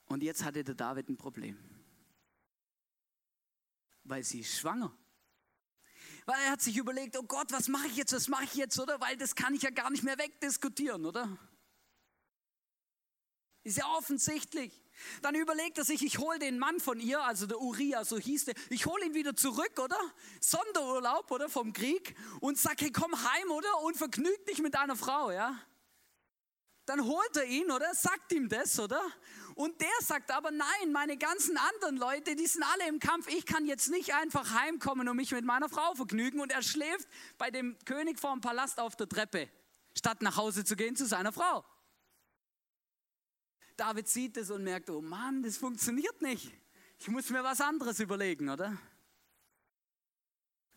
Und 0.08 0.24
jetzt 0.24 0.44
hatte 0.44 0.62
der 0.62 0.76
David 0.76 1.08
ein 1.08 1.16
Problem. 1.16 1.58
Weil 4.04 4.26
sie 4.26 4.42
ist 4.42 4.60
schwanger. 4.60 4.94
Weil 6.26 6.40
er 6.42 6.52
hat 6.52 6.62
sich 6.62 6.78
überlegt, 6.78 7.18
oh 7.18 7.24
Gott, 7.24 7.52
was 7.52 7.68
mache 7.68 7.88
ich 7.88 7.96
jetzt, 7.96 8.14
was 8.14 8.28
mache 8.28 8.46
ich 8.46 8.56
jetzt, 8.56 8.80
oder? 8.80 9.00
Weil 9.00 9.16
das 9.18 9.36
kann 9.36 9.54
ich 9.54 9.62
ja 9.62 9.70
gar 9.70 9.92
nicht 9.92 10.04
mehr 10.04 10.18
wegdiskutieren, 10.18 11.06
oder? 11.06 11.38
Ist 13.64 13.78
ja 13.78 13.88
offensichtlich. 13.96 14.82
Dann 15.22 15.36
überlegt 15.36 15.78
er 15.78 15.84
sich, 15.84 16.04
ich 16.04 16.20
hole 16.20 16.40
den 16.40 16.58
Mann 16.58 16.80
von 16.80 17.00
ihr, 17.00 17.22
also 17.24 17.46
der 17.48 17.60
Uriah, 17.60 18.06
so 18.06 18.18
hieß 18.18 18.46
der, 18.46 18.56
ich 18.70 18.86
hole 18.86 19.06
ihn 19.06 19.14
wieder 19.14 19.36
zurück, 19.36 19.80
oder? 19.80 20.00
Sonderurlaub, 20.40 21.30
oder? 21.32 21.50
Vom 21.50 21.74
Krieg 21.74 22.16
und 22.42 22.58
sag, 22.58 22.82
hey, 22.82 22.92
komm 22.92 23.12
heim, 23.14 23.52
oder? 23.52 23.82
Und 23.82 23.98
vergnüg 23.98 24.46
dich 24.46 24.60
mit 24.60 24.74
deiner 24.76 24.96
Frau, 24.96 25.32
ja? 25.32 25.60
Dann 26.86 27.04
holt 27.04 27.36
er 27.36 27.46
ihn, 27.46 27.72
oder? 27.72 27.94
Sagt 27.94 28.32
ihm 28.32 28.48
das, 28.48 28.80
oder? 28.80 29.02
Und 29.56 29.80
der 29.80 29.88
sagt 30.02 30.32
aber, 30.32 30.52
nein, 30.52 30.92
meine 30.92 31.18
ganzen 31.18 31.58
anderen 31.58 31.96
Leute, 31.96 32.36
die 32.36 32.46
sind 32.46 32.64
alle 32.64 32.90
im 32.90 33.00
Kampf. 33.00 33.28
Ich 33.30 33.46
kann 33.46 33.66
jetzt 33.66 33.90
nicht 33.90 34.14
einfach 34.14 34.52
heimkommen 34.52 35.08
und 35.08 35.16
mich 35.16 35.32
mit 35.32 35.46
meiner 35.46 35.70
Frau 35.70 35.96
vergnügen. 35.96 36.42
Und 36.42 36.52
er 36.52 36.62
schläft 36.62 37.08
bei 37.38 37.50
dem 37.52 37.78
König 37.86 38.20
vor 38.20 38.34
dem 38.34 38.42
Palast 38.42 38.82
auf 38.82 38.98
der 38.98 39.08
Treppe, 39.08 39.50
statt 39.98 40.22
nach 40.22 40.36
Hause 40.36 40.66
zu 40.66 40.76
gehen 40.76 40.98
zu 40.98 41.06
seiner 41.06 41.32
Frau. 41.32 41.64
David 43.78 44.10
sieht 44.10 44.36
es 44.36 44.52
und 44.52 44.64
merkt, 44.64 44.90
oh 44.90 45.02
Mann, 45.02 45.42
das 45.42 45.56
funktioniert 45.56 46.22
nicht. 46.22 46.52
Ich 47.00 47.08
muss 47.08 47.30
mir 47.30 47.44
was 47.44 47.62
anderes 47.62 48.02
überlegen, 48.02 48.50
oder? 48.50 48.78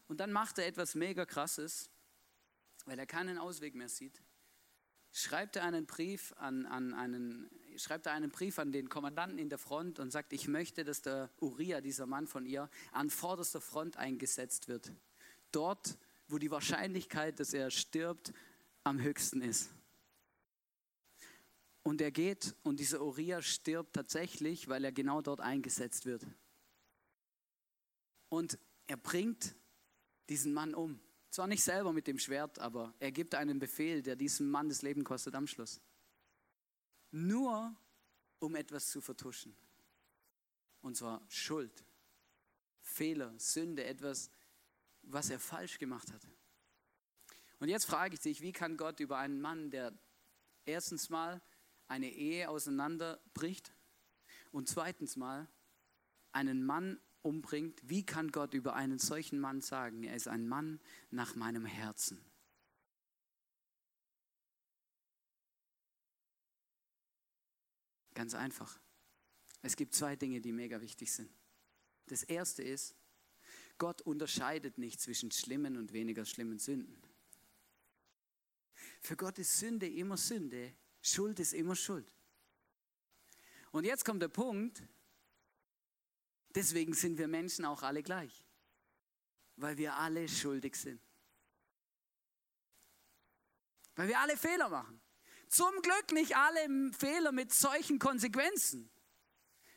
Und 0.06 0.18
dann 0.20 0.30
macht 0.30 0.58
er 0.58 0.66
etwas 0.66 0.94
mega 0.94 1.26
krasses, 1.26 1.90
weil 2.86 2.98
er 2.98 3.06
keinen 3.06 3.38
Ausweg 3.38 3.74
mehr 3.74 3.88
sieht. 3.88 4.22
Schreibt 5.20 5.56
er 5.56 5.64
einen 5.64 5.84
Brief 5.84 6.32
an, 6.36 6.64
an 6.66 6.94
einen, 6.94 7.50
schreibt 7.76 8.06
er 8.06 8.12
einen 8.12 8.30
Brief 8.30 8.60
an 8.60 8.70
den 8.70 8.88
Kommandanten 8.88 9.36
in 9.36 9.48
der 9.48 9.58
Front 9.58 9.98
und 9.98 10.12
sagt, 10.12 10.32
ich 10.32 10.46
möchte, 10.46 10.84
dass 10.84 11.02
der 11.02 11.28
Uriah, 11.40 11.80
dieser 11.80 12.06
Mann 12.06 12.28
von 12.28 12.46
ihr, 12.46 12.70
an 12.92 13.10
vorderster 13.10 13.60
Front 13.60 13.96
eingesetzt 13.96 14.68
wird. 14.68 14.92
Dort, 15.50 15.98
wo 16.28 16.38
die 16.38 16.52
Wahrscheinlichkeit, 16.52 17.40
dass 17.40 17.52
er 17.52 17.72
stirbt, 17.72 18.32
am 18.84 19.00
höchsten 19.00 19.42
ist. 19.42 19.70
Und 21.82 22.00
er 22.00 22.12
geht 22.12 22.54
und 22.62 22.78
dieser 22.78 23.02
Uriah 23.02 23.42
stirbt 23.42 23.94
tatsächlich, 23.94 24.68
weil 24.68 24.84
er 24.84 24.92
genau 24.92 25.20
dort 25.20 25.40
eingesetzt 25.40 26.06
wird. 26.06 26.24
Und 28.28 28.56
er 28.86 28.96
bringt 28.96 29.56
diesen 30.28 30.52
Mann 30.54 30.76
um. 30.76 31.00
Zwar 31.30 31.46
nicht 31.46 31.62
selber 31.62 31.92
mit 31.92 32.06
dem 32.06 32.18
Schwert, 32.18 32.58
aber 32.58 32.94
er 32.98 33.12
gibt 33.12 33.34
einen 33.34 33.58
Befehl, 33.58 34.02
der 34.02 34.16
diesem 34.16 34.50
Mann 34.50 34.68
das 34.68 34.82
Leben 34.82 35.04
kostet 35.04 35.34
am 35.34 35.46
Schluss. 35.46 35.80
Nur 37.10 37.76
um 38.38 38.54
etwas 38.54 38.88
zu 38.90 39.00
vertuschen. 39.00 39.56
Und 40.80 40.96
zwar 40.96 41.22
Schuld, 41.28 41.84
Fehler, 42.80 43.34
Sünde, 43.38 43.84
etwas, 43.84 44.30
was 45.02 45.30
er 45.30 45.38
falsch 45.38 45.78
gemacht 45.78 46.12
hat. 46.12 46.26
Und 47.58 47.68
jetzt 47.68 47.86
frage 47.86 48.14
ich 48.14 48.20
dich, 48.20 48.40
wie 48.40 48.52
kann 48.52 48.76
Gott 48.76 49.00
über 49.00 49.18
einen 49.18 49.40
Mann, 49.40 49.70
der 49.70 49.92
erstens 50.64 51.08
mal 51.10 51.42
eine 51.88 52.10
Ehe 52.10 52.48
auseinanderbricht 52.48 53.74
und 54.52 54.68
zweitens 54.68 55.16
mal 55.16 55.48
einen 56.32 56.64
Mann 56.64 57.00
umbringt, 57.28 57.80
wie 57.84 58.04
kann 58.04 58.32
Gott 58.32 58.54
über 58.54 58.74
einen 58.74 58.98
solchen 58.98 59.38
Mann 59.38 59.60
sagen, 59.60 60.02
er 60.02 60.16
ist 60.16 60.28
ein 60.28 60.48
Mann 60.48 60.80
nach 61.10 61.34
meinem 61.34 61.66
Herzen? 61.66 62.18
Ganz 68.14 68.34
einfach. 68.34 68.80
Es 69.62 69.76
gibt 69.76 69.94
zwei 69.94 70.16
Dinge, 70.16 70.40
die 70.40 70.52
mega 70.52 70.80
wichtig 70.80 71.12
sind. 71.12 71.30
Das 72.06 72.22
erste 72.22 72.62
ist, 72.62 72.96
Gott 73.76 74.00
unterscheidet 74.00 74.78
nicht 74.78 75.00
zwischen 75.00 75.30
schlimmen 75.30 75.76
und 75.76 75.92
weniger 75.92 76.24
schlimmen 76.24 76.58
Sünden. 76.58 77.00
Für 79.00 79.16
Gott 79.16 79.38
ist 79.38 79.58
Sünde 79.58 79.86
immer 79.86 80.16
Sünde, 80.16 80.74
Schuld 81.02 81.38
ist 81.38 81.52
immer 81.52 81.76
Schuld. 81.76 82.12
Und 83.70 83.84
jetzt 83.84 84.04
kommt 84.04 84.22
der 84.22 84.28
Punkt, 84.28 84.82
deswegen 86.54 86.94
sind 86.94 87.18
wir 87.18 87.28
Menschen 87.28 87.64
auch 87.64 87.82
alle 87.82 88.02
gleich, 88.02 88.44
weil 89.56 89.76
wir 89.76 89.94
alle 89.94 90.28
schuldig 90.28 90.76
sind. 90.76 91.00
Weil 93.96 94.08
wir 94.08 94.20
alle 94.20 94.36
Fehler 94.36 94.68
machen. 94.68 95.00
Zum 95.48 95.80
Glück 95.82 96.12
nicht 96.12 96.36
alle 96.36 96.92
Fehler 96.92 97.32
mit 97.32 97.52
solchen 97.52 97.98
Konsequenzen. 97.98 98.90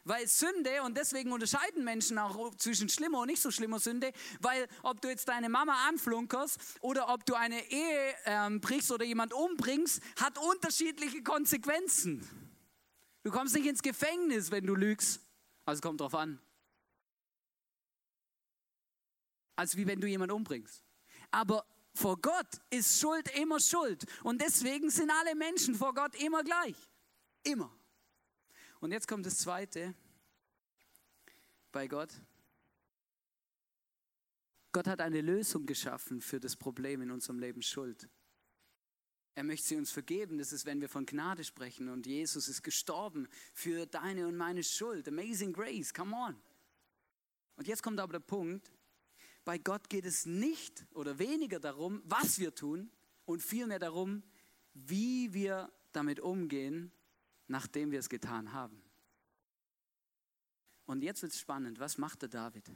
Weil 0.04 0.28
Sünde, 0.28 0.82
und 0.84 0.98
deswegen 0.98 1.32
unterscheiden 1.32 1.84
Menschen 1.84 2.18
auch 2.18 2.56
zwischen 2.56 2.90
schlimmer 2.90 3.20
und 3.20 3.28
nicht 3.28 3.42
so 3.42 3.52
schlimmer 3.52 3.80
Sünde, 3.80 4.12
weil 4.40 4.68
ob 4.82 5.00
du 5.02 5.10
jetzt 5.10 5.28
deine 5.28 5.48
Mama 5.48 5.88
anflunkerst 5.88 6.60
oder 6.82 7.10
ob 7.10 7.26
du 7.26 7.36
eine 7.36 7.72
Ehe 7.72 8.16
ähm, 8.26 8.62
brichst 8.62 8.92
oder 8.92 9.06
jemand 9.06 9.32
umbringst, 9.34 10.02
hat 10.20 10.40
unterschiedliche 10.40 11.22
Konsequenzen. 11.22 12.28
Du 13.24 13.30
kommst 13.30 13.54
nicht 13.54 13.68
ins 13.68 13.84
Gefängnis, 13.84 14.50
wenn 14.50 14.66
du 14.66 14.74
lügst. 14.74 15.22
Also 15.66 15.82
kommt 15.82 16.02
drauf 16.02 16.16
an. 16.16 16.40
Als 19.62 19.78
wie 19.78 19.86
wenn 19.86 20.02
du 20.02 20.08
jemand 20.08 20.32
umbringst. 20.32 20.84
Aber 21.30 21.64
vor 21.94 22.20
Gott 22.20 22.48
ist 22.72 23.00
Schuld 23.00 23.30
immer 23.38 23.60
Schuld. 23.60 24.08
Und 24.24 24.42
deswegen 24.42 24.90
sind 24.90 25.12
alle 25.12 25.36
Menschen 25.36 25.76
vor 25.76 25.94
Gott 25.94 26.16
immer 26.16 26.44
gleich. 26.44 26.76
Immer. 27.44 27.72
Und 28.80 28.92
jetzt 28.92 29.08
kommt 29.08 29.24
das 29.24 29.38
Zweite 29.38 29.94
bei 31.72 31.88
Gott. 31.88 32.10
Gott 34.72 34.88
hat 34.88 35.00
eine 35.00 35.22
Lösung 35.22 35.68
geschaffen 35.68 36.22
für 36.22 36.40
das 36.40 36.56
Problem 36.56 37.04
in 37.04 37.12
unserem 37.12 37.38
Leben 37.38 37.62
Schuld. 37.62 38.10
Er 39.36 39.44
möchte 39.44 39.68
sie 39.68 39.76
uns 39.76 39.92
vergeben. 39.92 40.40
Das 40.40 40.54
ist, 40.54 40.66
wenn 40.66 40.82
wir 40.82 40.90
von 40.90 41.06
Gnade 41.06 41.44
sprechen. 41.44 41.88
Und 41.90 42.08
Jesus 42.08 42.48
ist 42.48 42.64
gestorben 42.64 43.28
für 43.54 43.86
deine 43.86 44.26
und 44.26 44.38
meine 44.38 44.64
Schuld. 44.64 45.08
Amazing 45.08 45.54
Grace, 45.54 45.94
come 45.94 46.16
on. 46.16 46.42
Und 47.58 47.68
jetzt 47.68 47.84
kommt 47.84 48.00
aber 48.00 48.14
der 48.14 48.22
Punkt, 48.22 48.72
bei 49.44 49.58
Gott 49.58 49.90
geht 49.90 50.06
es 50.06 50.26
nicht 50.26 50.86
oder 50.94 51.20
weniger 51.20 51.60
darum, 51.60 52.02
was 52.06 52.40
wir 52.40 52.54
tun 52.54 52.92
und 53.26 53.42
vielmehr 53.42 53.80
darum, 53.80 54.24
wie 54.74 55.34
wir 55.34 55.72
damit 55.92 56.20
umgehen 56.20 56.92
nachdem 57.52 57.92
wir 57.92 58.00
es 58.00 58.10
getan 58.10 58.54
haben. 58.54 58.82
Und 60.86 61.04
jetzt 61.04 61.22
wird 61.22 61.34
es 61.34 61.40
spannend. 61.40 61.80
Was 61.80 61.98
macht 61.98 62.24
der 62.24 62.30
David? 62.30 62.72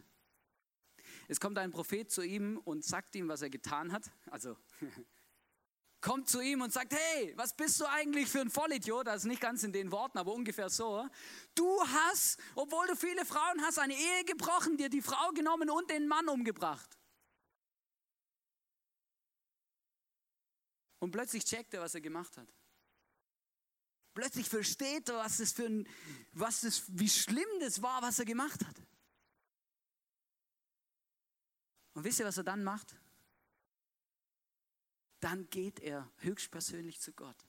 Es 1.28 1.40
kommt 1.40 1.58
ein 1.58 1.72
Prophet 1.72 2.12
zu 2.12 2.22
ihm 2.22 2.58
und 2.58 2.84
sagt 2.84 3.16
ihm, 3.16 3.28
was 3.28 3.42
er 3.42 3.50
getan 3.50 3.92
hat. 3.92 4.12
Also 4.30 4.58
kommt 6.06 6.30
zu 6.30 6.40
ihm 6.40 6.62
und 6.62 6.72
sagt, 6.72 6.94
hey, 6.94 7.34
was 7.36 7.56
bist 7.56 7.82
du 7.82 7.86
eigentlich 7.90 8.30
für 8.30 8.40
ein 8.40 8.52
Vollidiot? 8.52 9.08
Das 9.08 9.24
ist 9.24 9.26
nicht 9.26 9.42
ganz 9.42 9.64
in 9.64 9.74
den 9.74 9.92
Worten, 9.92 10.20
aber 10.20 10.34
ungefähr 10.34 10.70
so. 10.70 11.10
Du 11.56 11.82
hast, 11.82 12.40
obwohl 12.54 12.86
du 12.86 12.96
viele 12.96 13.26
Frauen 13.26 13.60
hast, 13.62 13.80
eine 13.80 13.96
Ehe 13.96 14.24
gebrochen, 14.24 14.78
dir 14.78 14.88
die 14.88 15.02
Frau 15.02 15.32
genommen 15.32 15.72
und 15.72 15.90
den 15.90 16.08
Mann 16.08 16.30
umgebracht. 16.30 16.96
Und 21.00 21.10
plötzlich 21.10 21.44
checkt 21.44 21.74
er, 21.74 21.82
was 21.82 21.96
er 21.96 22.02
gemacht 22.02 22.38
hat. 22.38 22.48
Plötzlich 24.14 24.48
versteht 24.48 25.10
er, 25.10 25.18
was 25.18 25.38
das 25.38 25.54
für 25.54 25.66
ein, 25.66 25.88
was 26.34 26.62
das, 26.62 26.84
wie 26.88 27.10
schlimm 27.10 27.50
das 27.62 27.82
war, 27.82 28.04
was 28.04 28.20
er 28.20 28.26
gemacht 28.26 28.64
hat. 28.64 28.80
Und 31.94 32.04
wisst 32.04 32.20
ihr, 32.20 32.28
was 32.28 32.38
er 32.38 32.44
dann 32.44 32.64
macht? 32.64 32.96
Dann 35.26 35.50
geht 35.50 35.80
er 35.80 36.08
höchstpersönlich 36.18 37.02
zu 37.02 37.12
Gott 37.12 37.48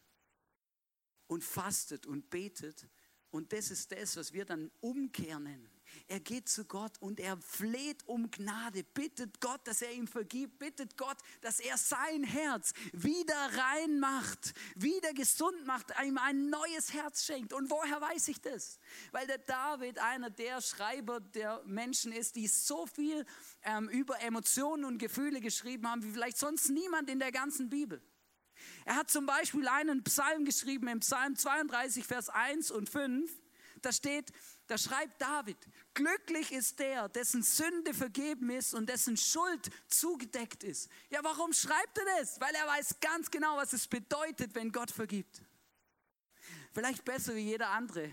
und 1.27 1.45
fastet 1.45 2.07
und 2.07 2.31
betet. 2.31 2.89
Und 3.31 3.53
das 3.53 3.71
ist 3.71 3.93
das, 3.93 4.17
was 4.17 4.33
wir 4.33 4.47
dann 4.47 4.71
Umkehr 4.81 5.39
nennen. 5.39 5.76
Er 6.09 6.21
geht 6.21 6.49
zu 6.49 6.65
Gott 6.65 6.93
und 7.01 7.21
er 7.21 7.37
fleht 7.39 8.07
um 8.07 8.31
Gnade, 8.31 8.85
bittet 8.85 9.41
Gott, 9.41 9.61
dass 9.67 9.83
er 9.83 9.93
ihm 9.93 10.07
vergibt, 10.07 10.59
bittet 10.59 10.97
Gott, 10.97 11.17
dass 11.41 11.61
er 11.61 11.77
sein 11.77 12.25
Herz 12.25 12.73
wieder 12.93 13.35
rein 13.35 13.99
macht, 13.99 14.55
wieder 14.75 15.13
gesund 15.15 15.67
macht, 15.67 15.93
ihm 16.05 16.19
ein 16.19 16.51
neues 16.51 16.93
Herz 16.93 17.25
schenkt. 17.25 17.53
Und 17.53 17.71
woher 17.71 18.01
weiß 18.01 18.29
ich 18.29 18.41
das? 18.41 18.79
Weil 19.13 19.27
der 19.27 19.39
David 19.39 19.99
einer 19.99 20.31
der 20.31 20.61
Schreiber 20.61 21.21
der 21.21 21.63
Menschen 21.65 22.13
ist, 22.13 22.37
die 22.37 22.47
so 22.47 22.87
viel 22.87 23.25
ähm, 23.63 23.89
über 23.89 24.21
Emotionen 24.21 24.85
und 24.85 24.99
Gefühle 24.99 25.41
geschrieben 25.41 25.89
haben, 25.89 26.03
wie 26.03 26.13
vielleicht 26.13 26.39
sonst 26.39 26.71
niemand 26.71 27.11
in 27.11 27.19
der 27.19 27.33
ganzen 27.33 27.71
Bibel. 27.71 28.03
Er 28.85 28.97
hat 28.97 29.11
zum 29.11 29.27
Beispiel 29.27 29.69
einen 29.69 30.03
Psalm 30.05 30.45
geschrieben, 30.45 30.89
im 30.89 31.01
Psalm 31.01 31.37
32, 31.37 32.05
Vers 32.07 32.29
1 32.29 32.71
und 32.71 32.89
5. 32.89 33.31
Da 33.87 33.93
steht, 33.93 34.33
da 34.67 34.77
schreibt 34.77 35.23
David, 35.23 35.57
glücklich 35.95 36.51
ist 36.51 36.81
der, 36.81 37.09
dessen 37.09 37.45
Sünde 37.45 37.95
vergeben 37.95 38.51
ist 38.51 38.75
und 38.75 38.89
dessen 38.89 39.17
Schuld 39.17 39.71
zugedeckt 39.87 40.65
ist. 40.65 40.91
Ja, 41.09 41.23
warum 41.23 41.53
schreibt 41.53 41.97
er 41.97 42.05
das? 42.19 42.41
Weil 42.41 42.53
er 42.57 42.67
weiß 42.67 42.97
ganz 43.01 43.31
genau, 43.31 43.57
was 43.57 43.73
es 43.73 43.87
bedeutet, 43.87 44.57
wenn 44.57 44.73
Gott 44.73 44.91
vergibt. 44.91 45.41
Vielleicht 46.73 47.05
besser 47.05 47.37
wie 47.37 47.43
jeder 47.43 47.69
andere. 47.69 48.13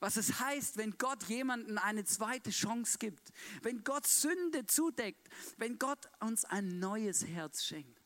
Was 0.00 0.16
es 0.16 0.40
heißt, 0.40 0.78
wenn 0.78 0.96
Gott 0.96 1.24
jemanden 1.24 1.76
eine 1.76 2.04
zweite 2.06 2.48
Chance 2.48 2.96
gibt, 2.96 3.30
wenn 3.60 3.84
Gott 3.84 4.06
Sünde 4.06 4.64
zudeckt, 4.64 5.28
wenn 5.58 5.78
Gott 5.78 6.08
uns 6.20 6.46
ein 6.46 6.78
neues 6.78 7.26
Herz 7.26 7.64
schenkt. 7.64 7.97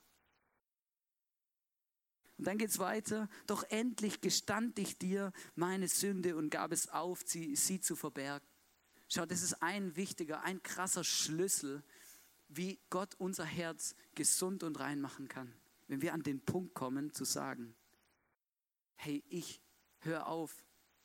Und 2.39 2.47
dann 2.47 2.59
geht 2.59 2.71
es 2.71 2.79
weiter. 2.79 3.29
Doch 3.47 3.65
endlich 3.65 4.21
gestand 4.21 4.79
ich 4.79 4.99
dir 4.99 5.33
meine 5.55 5.89
Sünde 5.89 6.37
und 6.37 6.51
gab 6.51 6.73
es 6.73 6.89
auf, 6.89 7.23
sie, 7.25 7.57
sie 7.57 7.81
zu 7.81 7.97
verbergen. 7.97 8.47
Schau, 9.09 9.27
das 9.27 9.43
ist 9.43 9.63
ein 9.63 9.95
wichtiger, 9.97 10.43
ein 10.43 10.63
krasser 10.63 11.05
Schlüssel, 11.05 11.83
wie 12.49 12.79
Gott 12.91 13.15
unser 13.17 13.45
Herz 13.45 13.95
gesund 14.15 14.63
und 14.63 14.81
rein 14.81 15.01
machen 15.01 15.29
kann. 15.29 15.53
Wenn 15.89 16.03
wir 16.03 16.15
an 16.15 16.23
den 16.23 16.41
Punkt 16.41 16.75
kommen 16.75 17.13
zu 17.13 17.25
sagen, 17.25 17.75
hey, 18.95 19.23
ich 19.29 19.61
höre 20.01 20.27
auf, 20.27 20.65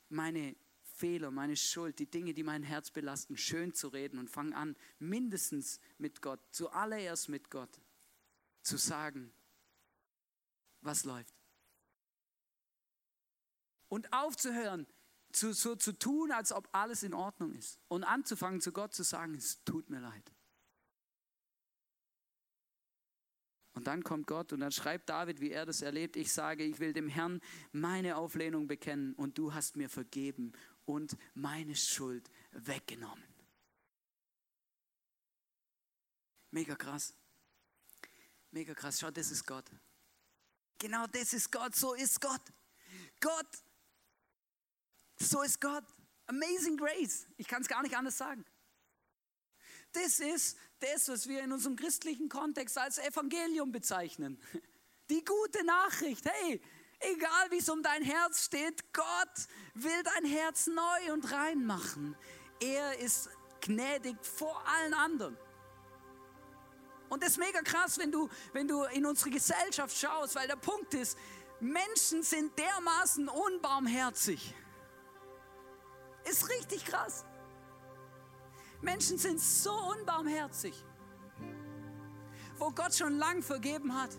meine 0.10 0.56
Fehler, 0.82 1.32
meine 1.32 1.56
Schuld, 1.56 2.00
die 2.00 2.10
Dinge, 2.10 2.34
die 2.34 2.44
mein 2.44 2.64
Herz 2.64 2.92
belasten, 2.92 3.38
schön 3.38 3.74
zu 3.74 3.90
reden 3.90 4.20
und 4.20 4.30
fange 4.30 4.56
an, 4.56 4.76
mindestens 5.00 5.80
mit 5.98 6.22
Gott, 6.22 6.40
zuallererst 6.52 7.30
mit 7.30 7.50
Gott, 7.50 7.82
zu 8.64 8.78
sagen, 8.78 9.32
was 10.88 11.04
läuft. 11.04 11.36
Und 13.90 14.12
aufzuhören, 14.12 14.88
zu, 15.32 15.54
so 15.54 15.76
zu 15.76 15.92
tun, 15.94 16.32
als 16.32 16.52
ob 16.52 16.68
alles 16.72 17.04
in 17.04 17.14
Ordnung 17.14 17.54
ist. 17.54 17.80
Und 17.88 18.04
anzufangen, 18.04 18.60
zu 18.60 18.72
Gott 18.72 18.94
zu 18.94 19.04
sagen, 19.04 19.36
es 19.36 19.64
tut 19.64 19.90
mir 19.90 20.00
leid. 20.00 20.34
Und 23.74 23.86
dann 23.86 24.04
kommt 24.04 24.26
Gott 24.26 24.54
und 24.54 24.62
dann 24.62 24.72
schreibt 24.72 25.08
David, 25.08 25.40
wie 25.40 25.52
er 25.52 25.68
das 25.68 25.84
erlebt. 25.84 26.16
Ich 26.16 26.34
sage, 26.34 26.64
ich 26.64 26.80
will 26.80 26.94
dem 26.94 27.08
Herrn 27.08 27.40
meine 27.72 28.18
Auflehnung 28.18 28.68
bekennen 28.68 29.14
und 29.14 29.38
du 29.38 29.54
hast 29.54 29.76
mir 29.76 29.88
vergeben 29.88 30.54
und 30.86 31.16
meine 31.36 31.76
Schuld 31.76 32.28
weggenommen. 32.52 33.24
Mega 36.50 36.76
krass. 36.76 37.14
Mega 38.50 38.74
krass. 38.74 39.00
Schau, 39.00 39.12
das 39.12 39.30
ist 39.30 39.46
Gott. 39.46 39.70
Genau 40.78 41.08
das 41.08 41.34
ist 41.34 41.52
Gott. 41.52 41.76
So 41.76 41.94
ist 41.94 42.22
Gott. 42.22 42.42
Gott. 43.20 43.48
So 45.20 45.42
ist 45.42 45.60
Gott. 45.60 45.84
Amazing 46.28 46.78
Grace. 46.78 47.26
Ich 47.38 47.48
kann 47.48 47.62
es 47.62 47.68
gar 47.68 47.82
nicht 47.82 47.96
anders 47.96 48.18
sagen. 48.18 48.46
Das 49.94 50.20
ist 50.20 50.58
das, 50.80 51.08
was 51.08 51.28
wir 51.28 51.44
in 51.44 51.52
unserem 51.52 51.76
christlichen 51.76 52.30
Kontext 52.30 52.78
als 52.78 52.98
Evangelium 52.98 53.72
bezeichnen. 53.72 54.40
Die 55.10 55.24
gute 55.24 55.64
Nachricht. 55.64 56.26
Hey, 56.26 56.62
egal 57.00 57.52
wie 57.52 57.58
es 57.58 57.70
um 57.70 57.82
dein 57.82 58.04
Herz 58.04 58.46
steht, 58.46 58.94
Gott 58.94 59.48
will 59.74 60.04
dein 60.04 60.26
Herz 60.26 60.68
neu 60.68 61.14
und 61.14 61.32
rein 61.32 61.66
machen. 61.66 62.16
Er 62.60 63.00
ist 63.00 63.30
gnädig 63.62 64.18
vor 64.24 64.62
allen 64.68 64.94
anderen. 64.94 65.38
Und 67.10 67.24
das 67.24 67.32
ist 67.32 67.38
mega 67.38 67.62
krass, 67.62 67.98
wenn 67.98 68.12
du, 68.12 68.30
wenn 68.54 68.68
du 68.68 68.84
in 68.86 69.06
unsere 69.06 69.30
Gesellschaft 69.30 69.98
schaust, 69.98 70.36
weil 70.36 70.48
der 70.48 70.56
Punkt 70.56 70.94
ist, 70.94 71.18
Menschen 71.60 72.22
sind 72.22 72.58
dermaßen 72.58 73.30
unbarmherzig. 73.30 74.54
Ist 76.30 76.50
richtig 76.50 76.86
krass. 76.86 77.26
Menschen 78.82 79.18
sind 79.18 79.40
so 79.40 79.72
unbarmherzig, 79.72 80.74
wo 82.58 82.70
Gott 82.72 82.94
schon 82.94 83.18
lang 83.18 83.42
vergeben 83.42 83.96
hat. 84.00 84.12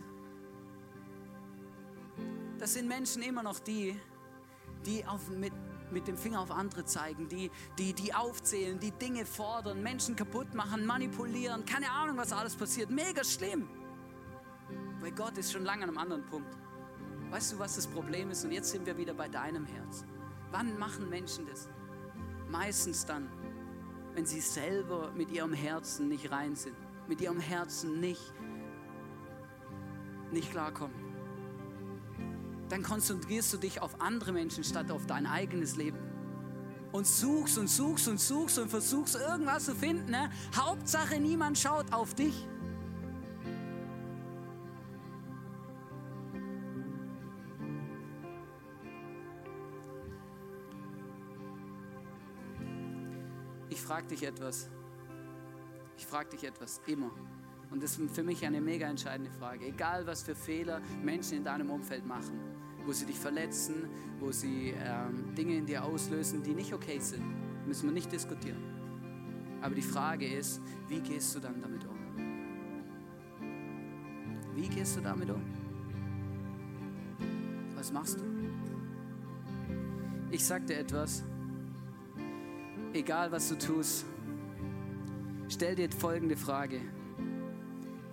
Das 2.59 2.72
sind 2.72 2.88
Menschen 2.88 3.22
immer 3.22 3.42
noch 3.42 3.61
die, 3.61 4.01
die 4.85 5.05
auf, 5.07 5.29
mit, 5.29 5.53
mit 5.92 6.09
dem 6.09 6.16
Finger 6.16 6.40
auf 6.40 6.51
andere 6.51 6.85
zeigen, 6.85 7.29
die, 7.29 7.51
die, 7.79 7.92
die 7.92 8.14
aufzählen, 8.14 8.79
die 8.79 8.90
Dinge 8.92 9.24
fordern, 9.24 9.83
Menschen 9.83 10.16
kaputt 10.16 10.55
machen, 10.55 10.87
manipulieren, 10.87 11.64
keine 11.64 11.90
Ahnung, 11.90 12.16
was 12.16 12.33
alles 12.33 12.55
passiert. 12.55 12.90
Mega 12.90 13.24
schlimm. 13.24 13.68
Weil 15.01 15.12
Gott 15.12 15.38
ist 15.38 15.53
schon 15.53 15.64
lange 15.64 15.85
an 15.85 15.90
einem 15.90 15.98
anderen 15.98 16.27
Punkt. 16.27 16.57
Weißt 17.31 17.53
du, 17.53 17.59
was 17.59 17.77
das 17.77 17.87
Problem 17.87 18.31
ist? 18.31 18.44
Und 18.44 18.53
jetzt 18.53 18.70
sind 18.70 18.87
wir 18.87 18.96
wieder 18.96 19.14
bei 19.14 19.29
deinem 19.29 19.66
Herz. 19.66 20.05
Wann 20.51 20.79
machen 20.79 21.09
Menschen 21.09 21.46
das? 21.46 21.68
Meistens 22.51 23.05
dann, 23.05 23.29
wenn 24.14 24.24
sie 24.24 24.40
selber 24.40 25.12
mit 25.12 25.31
ihrem 25.31 25.53
Herzen 25.53 26.09
nicht 26.09 26.31
rein 26.31 26.57
sind, 26.57 26.77
mit 27.07 27.20
ihrem 27.20 27.40
Herzen 27.40 28.01
nicht, 28.01 28.33
nicht 30.31 30.51
klarkommen. 30.51 31.08
Dann 32.68 32.83
konzentrierst 32.83 33.52
du 33.52 33.57
dich 33.57 33.81
auf 33.81 34.00
andere 34.00 34.33
Menschen 34.33 34.64
statt 34.64 34.90
auf 34.90 35.07
dein 35.07 35.26
eigenes 35.26 35.76
Leben. 35.76 35.98
Und 36.92 37.07
suchst 37.07 37.59
und 37.59 37.68
suchst 37.68 38.09
und 38.09 38.18
suchst 38.18 38.59
und 38.59 38.68
versuchst 38.70 39.14
irgendwas 39.14 39.66
zu 39.66 39.74
finden. 39.74 40.11
Ne? 40.11 40.31
Hauptsache, 40.57 41.20
niemand 41.20 41.59
schaut 41.59 41.92
auf 41.92 42.14
dich. 42.14 42.46
frage 53.88 54.09
dich 54.09 54.22
etwas. 54.22 54.68
Ich 55.96 56.04
frage 56.04 56.28
dich 56.28 56.44
etwas 56.44 56.78
immer. 56.87 57.11
Und 57.70 57.83
das 57.83 57.98
ist 57.98 58.14
für 58.14 58.22
mich 58.22 58.44
eine 58.44 58.61
mega 58.61 58.87
entscheidende 58.87 59.31
Frage. 59.31 59.64
Egal, 59.64 60.07
was 60.07 60.22
für 60.22 60.35
Fehler 60.35 60.83
Menschen 61.02 61.38
in 61.38 61.44
deinem 61.44 61.70
Umfeld 61.70 62.04
machen, 62.04 62.38
wo 62.87 62.93
sie 62.93 63.07
dich 63.07 63.19
verletzen, 63.19 63.88
wo 64.19 64.33
sie 64.33 64.75
ähm, 64.77 65.35
Dinge 65.35 65.57
in 65.57 65.67
dir 65.67 65.85
auslösen, 65.85 66.43
die 66.43 66.55
nicht 66.55 66.73
okay 66.73 66.99
sind, 66.99 67.23
müssen 67.67 67.87
wir 67.87 67.93
nicht 67.93 68.11
diskutieren. 68.11 68.62
Aber 69.61 69.75
die 69.75 69.83
Frage 69.83 70.27
ist, 70.27 70.61
wie 70.88 71.01
gehst 71.01 71.35
du 71.35 71.41
dann 71.41 71.61
damit 71.61 71.85
um? 71.85 71.99
Wie 74.55 74.69
gehst 74.69 74.97
du 74.97 75.01
damit 75.01 75.31
um? 75.31 75.43
Was 77.77 77.93
machst 77.93 78.19
du? 78.19 78.25
Ich 80.31 80.45
sag 80.45 80.67
dir 80.67 80.79
etwas, 80.79 81.25
egal 82.93 83.33
was 83.33 83.49
du 83.49 83.57
tust, 83.57 84.05
stell 85.49 85.75
dir 85.75 85.91
folgende 85.91 86.37
Frage. 86.37 86.81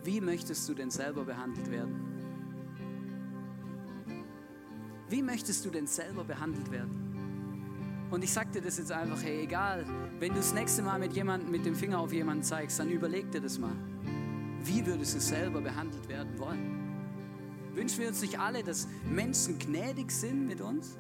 Wie 0.04 0.21
möchtest 0.21 0.69
du 0.69 0.75
denn 0.75 0.91
selber 0.91 1.25
behandelt 1.25 1.71
werden? 1.71 2.04
Wie 5.09 5.21
möchtest 5.21 5.65
du 5.65 5.69
denn 5.69 5.87
selber 5.87 6.23
behandelt 6.23 6.71
werden? 6.71 7.05
Und 8.11 8.23
ich 8.23 8.31
sage 8.31 8.51
dir 8.51 8.61
das 8.61 8.77
jetzt 8.77 8.91
einfach, 8.91 9.21
hey, 9.21 9.43
egal, 9.43 9.85
wenn 10.19 10.29
du 10.29 10.37
das 10.37 10.53
nächste 10.53 10.81
Mal 10.81 10.99
mit 10.99 11.13
jemandem 11.13 11.51
mit 11.51 11.65
dem 11.65 11.75
Finger 11.75 11.99
auf 11.99 12.13
jemanden 12.13 12.43
zeigst, 12.43 12.79
dann 12.79 12.89
überleg 12.89 13.31
dir 13.31 13.41
das 13.41 13.59
mal. 13.59 13.75
Wie 14.63 14.85
würdest 14.85 15.15
du 15.15 15.19
selber 15.19 15.61
behandelt 15.61 16.07
werden 16.07 16.37
wollen? 16.39 16.85
Wünschen 17.73 17.99
wir 17.99 18.07
uns 18.07 18.21
nicht 18.21 18.39
alle, 18.39 18.63
dass 18.63 18.87
Menschen 19.09 19.59
gnädig 19.59 20.11
sind 20.11 20.47
mit 20.47 20.61
uns? 20.61 20.97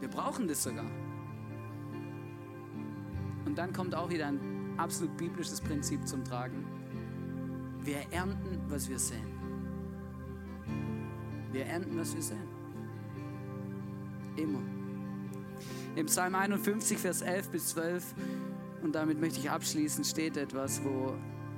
Wir 0.00 0.08
brauchen 0.08 0.46
das 0.46 0.62
sogar. 0.62 0.86
Und 3.44 3.58
dann 3.58 3.72
kommt 3.72 3.94
auch 3.94 4.10
wieder 4.10 4.28
ein 4.28 4.74
absolut 4.76 5.16
biblisches 5.16 5.60
Prinzip 5.60 6.06
zum 6.06 6.24
Tragen. 6.24 6.64
Wir 7.82 8.00
ernten, 8.12 8.60
was 8.68 8.88
wir 8.88 8.98
säen. 8.98 9.37
Wir 11.52 11.64
ernten, 11.66 11.98
was 11.98 12.14
wir 12.14 12.22
säen. 12.22 12.48
Immer. 14.36 14.60
Im 15.96 16.06
Psalm 16.06 16.34
51, 16.34 16.98
Vers 16.98 17.22
11 17.22 17.48
bis 17.48 17.68
12, 17.68 18.14
und 18.82 18.94
damit 18.94 19.20
möchte 19.20 19.40
ich 19.40 19.50
abschließen, 19.50 20.04
steht 20.04 20.36
etwas, 20.36 20.82
wo, 20.84 21.14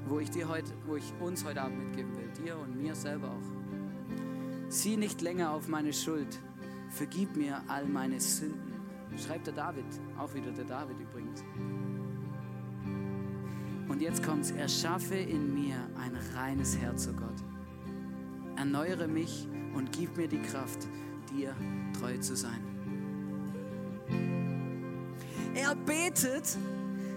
wo, 0.08 0.18
ich 0.18 0.30
dir 0.30 0.48
heute, 0.48 0.72
wo 0.86 0.96
ich 0.96 1.12
uns 1.20 1.44
heute 1.44 1.60
Abend 1.62 1.78
mitgeben 1.78 2.16
will, 2.16 2.44
dir 2.44 2.56
und 2.56 2.80
mir 2.80 2.94
selber 2.94 3.28
auch. 3.28 4.70
Sieh 4.70 4.96
nicht 4.96 5.20
länger 5.20 5.50
auf 5.50 5.68
meine 5.68 5.92
Schuld, 5.92 6.38
vergib 6.88 7.36
mir 7.36 7.60
all 7.68 7.86
meine 7.86 8.20
Sünden. 8.20 8.70
Schreibt 9.16 9.48
der 9.48 9.54
David, 9.54 9.84
auch 10.16 10.32
wieder 10.32 10.52
der 10.52 10.64
David 10.64 10.96
übrigens. 11.00 11.44
Und 13.88 14.00
jetzt 14.00 14.22
kommt's, 14.24 14.52
erschaffe 14.52 15.16
in 15.16 15.52
mir 15.52 15.76
ein 15.98 16.16
reines 16.36 16.78
Herz, 16.78 17.08
oh 17.10 17.16
Gott. 17.16 17.42
Erneuere 18.56 19.08
mich 19.08 19.48
und 19.74 19.92
gib 19.92 20.16
mir 20.16 20.28
die 20.28 20.40
Kraft, 20.40 20.86
dir 21.32 21.54
treu 21.98 22.16
zu 22.18 22.36
sein. 22.36 22.60
Er 25.54 25.74
betet, 25.74 26.56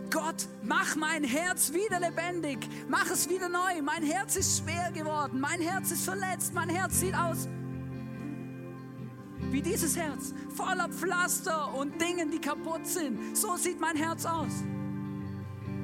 Gott, 0.10 0.48
mach 0.64 0.96
mein 0.96 1.24
Herz 1.24 1.72
wieder 1.74 2.00
lebendig, 2.00 2.68
mach 2.88 3.10
es 3.10 3.30
wieder 3.30 3.50
neu. 3.50 3.82
Mein 3.82 4.04
Herz 4.04 4.36
ist 4.36 4.60
schwer 4.60 4.92
geworden, 4.92 5.40
mein 5.40 5.62
Herz 5.62 5.92
ist 5.92 6.06
verletzt, 6.06 6.54
mein 6.54 6.70
Herz 6.70 7.00
sieht 7.00 7.16
aus 7.16 7.48
wie 9.54 9.62
dieses 9.62 9.96
Herz, 9.96 10.34
voller 10.56 10.90
Pflaster 10.90 11.74
und 11.76 12.02
Dingen, 12.02 12.32
die 12.32 12.40
kaputt 12.40 12.88
sind. 12.88 13.38
So 13.38 13.56
sieht 13.56 13.80
mein 13.80 13.96
Herz 13.96 14.26
aus. 14.26 14.64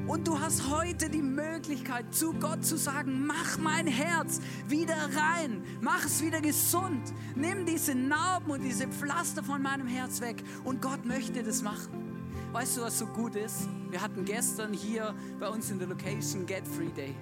Und 0.09 0.27
du 0.27 0.39
hast 0.39 0.67
heute 0.71 1.07
die 1.07 1.21
Möglichkeit, 1.21 2.15
zu 2.15 2.33
Gott 2.33 2.65
zu 2.65 2.77
sagen, 2.77 3.27
mach 3.27 3.59
mein 3.59 3.85
Herz 3.85 4.41
wieder 4.67 4.95
rein, 4.95 5.61
mach 5.81 6.03
es 6.03 6.23
wieder 6.23 6.41
gesund, 6.41 7.13
nimm 7.35 7.67
diese 7.67 7.93
Narben 7.93 8.49
und 8.49 8.63
diese 8.63 8.87
Pflaster 8.87 9.43
von 9.43 9.61
meinem 9.61 9.85
Herz 9.85 10.19
weg. 10.19 10.43
Und 10.63 10.81
Gott 10.81 11.05
möchte 11.05 11.43
das 11.43 11.61
machen. 11.61 12.25
Weißt 12.51 12.77
du, 12.77 12.81
was 12.81 12.97
so 12.97 13.05
gut 13.05 13.35
ist? 13.35 13.69
Wir 13.91 14.01
hatten 14.01 14.25
gestern 14.25 14.73
hier 14.73 15.13
bei 15.39 15.47
uns 15.47 15.69
in 15.69 15.77
der 15.77 15.87
Location 15.87 16.43
Get 16.47 16.67
Free 16.67 16.89
Day. 16.89 17.13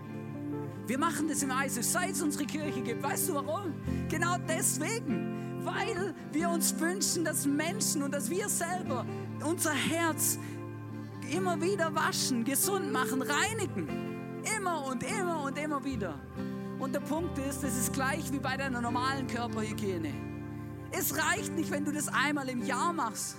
Wir 0.85 0.97
machen 0.97 1.27
das 1.27 1.43
im 1.43 1.51
ISIF, 1.51 1.85
seit 1.85 2.11
es 2.11 2.21
unsere 2.21 2.45
Kirche 2.45 2.79
gibt. 2.79 3.03
Weißt 3.03 3.27
du 3.27 3.33
warum? 3.33 3.73
Genau 4.07 4.37
deswegen. 4.47 5.59
Weil 5.65 6.15
wir 6.31 6.49
uns 6.49 6.79
wünschen, 6.79 7.25
dass 7.25 7.45
Menschen 7.45 8.01
und 8.01 8.13
dass 8.13 8.29
wir 8.29 8.47
selber 8.47 9.05
unser 9.43 9.73
Herz 9.73 10.39
immer 11.31 11.61
wieder 11.61 11.93
waschen, 11.93 12.43
gesund 12.43 12.91
machen, 12.91 13.21
reinigen. 13.21 13.87
Immer 14.57 14.85
und 14.85 15.03
immer 15.03 15.43
und 15.43 15.57
immer 15.57 15.83
wieder. 15.83 16.19
Und 16.79 16.93
der 16.93 16.99
Punkt 16.99 17.37
ist, 17.37 17.63
es 17.63 17.77
ist 17.77 17.93
gleich 17.93 18.31
wie 18.31 18.39
bei 18.39 18.55
deiner 18.55 18.81
normalen 18.81 19.27
Körperhygiene. 19.27 20.13
Es 20.91 21.17
reicht 21.17 21.53
nicht, 21.53 21.71
wenn 21.71 21.83
du 21.83 21.91
das 21.91 22.07
einmal 22.07 22.47
im 22.49 22.65
Jahr 22.65 22.93
machst. 22.93 23.37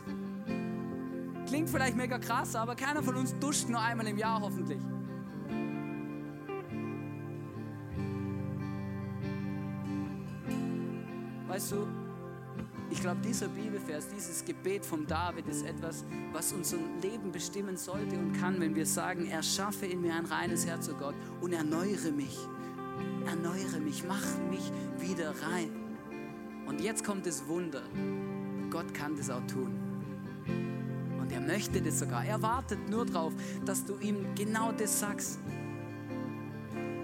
Klingt 1.47 1.71
vielleicht 1.71 1.97
mega 1.97 2.19
krass, 2.19 2.55
aber 2.55 2.75
keiner 2.75 3.03
von 3.03 3.15
uns 3.15 3.35
duscht 3.39 3.69
nur 3.69 3.81
einmal 3.81 4.07
im 4.07 4.19
Jahr 4.19 4.41
hoffentlich. 4.41 4.81
Weißt 11.49 11.73
du, 11.73 11.87
ich 12.91 13.01
glaube, 13.01 13.21
dieser 13.21 13.49
Bibelvers, 13.49 14.09
dieses 14.09 14.45
Gebet 14.45 14.85
vom 14.85 15.07
David 15.07 15.47
ist 15.49 15.65
etwas, 15.65 16.05
was 16.33 16.53
unser 16.53 16.79
Leben 17.03 17.31
bestimmen 17.31 17.77
sollte 17.77 18.17
und 18.17 18.33
kann, 18.33 18.59
wenn 18.61 18.75
wir 18.75 18.87
sagen, 18.87 19.27
erschaffe 19.27 19.87
in 19.87 20.01
mir 20.01 20.15
ein 20.15 20.25
reines 20.25 20.67
Herz, 20.67 20.89
oh 20.89 20.97
Gott, 20.99 21.15
und 21.41 21.53
erneuere 21.53 22.11
mich. 22.11 22.39
Erneuere 23.27 23.79
mich, 23.81 24.05
mach 24.09 24.25
mich 24.51 24.73
wieder 24.99 25.35
rein. 25.43 25.71
Und 26.67 26.81
jetzt 26.81 27.05
kommt 27.05 27.27
das 27.27 27.47
Wunder. 27.47 27.83
Gott 28.71 28.93
kann 28.95 29.17
das 29.17 29.29
auch 29.31 29.47
tun. 29.47 29.71
Und 31.21 31.31
er 31.33 31.41
möchte 31.41 31.83
das 31.83 31.99
sogar. 31.99 32.25
Er 32.25 32.41
wartet 32.41 32.89
nur 32.89 33.05
darauf, 33.05 33.33
dass 33.65 33.85
du 33.85 33.99
ihm 33.99 34.35
genau 34.35 34.73
das 34.73 35.01
sagst. 35.01 35.39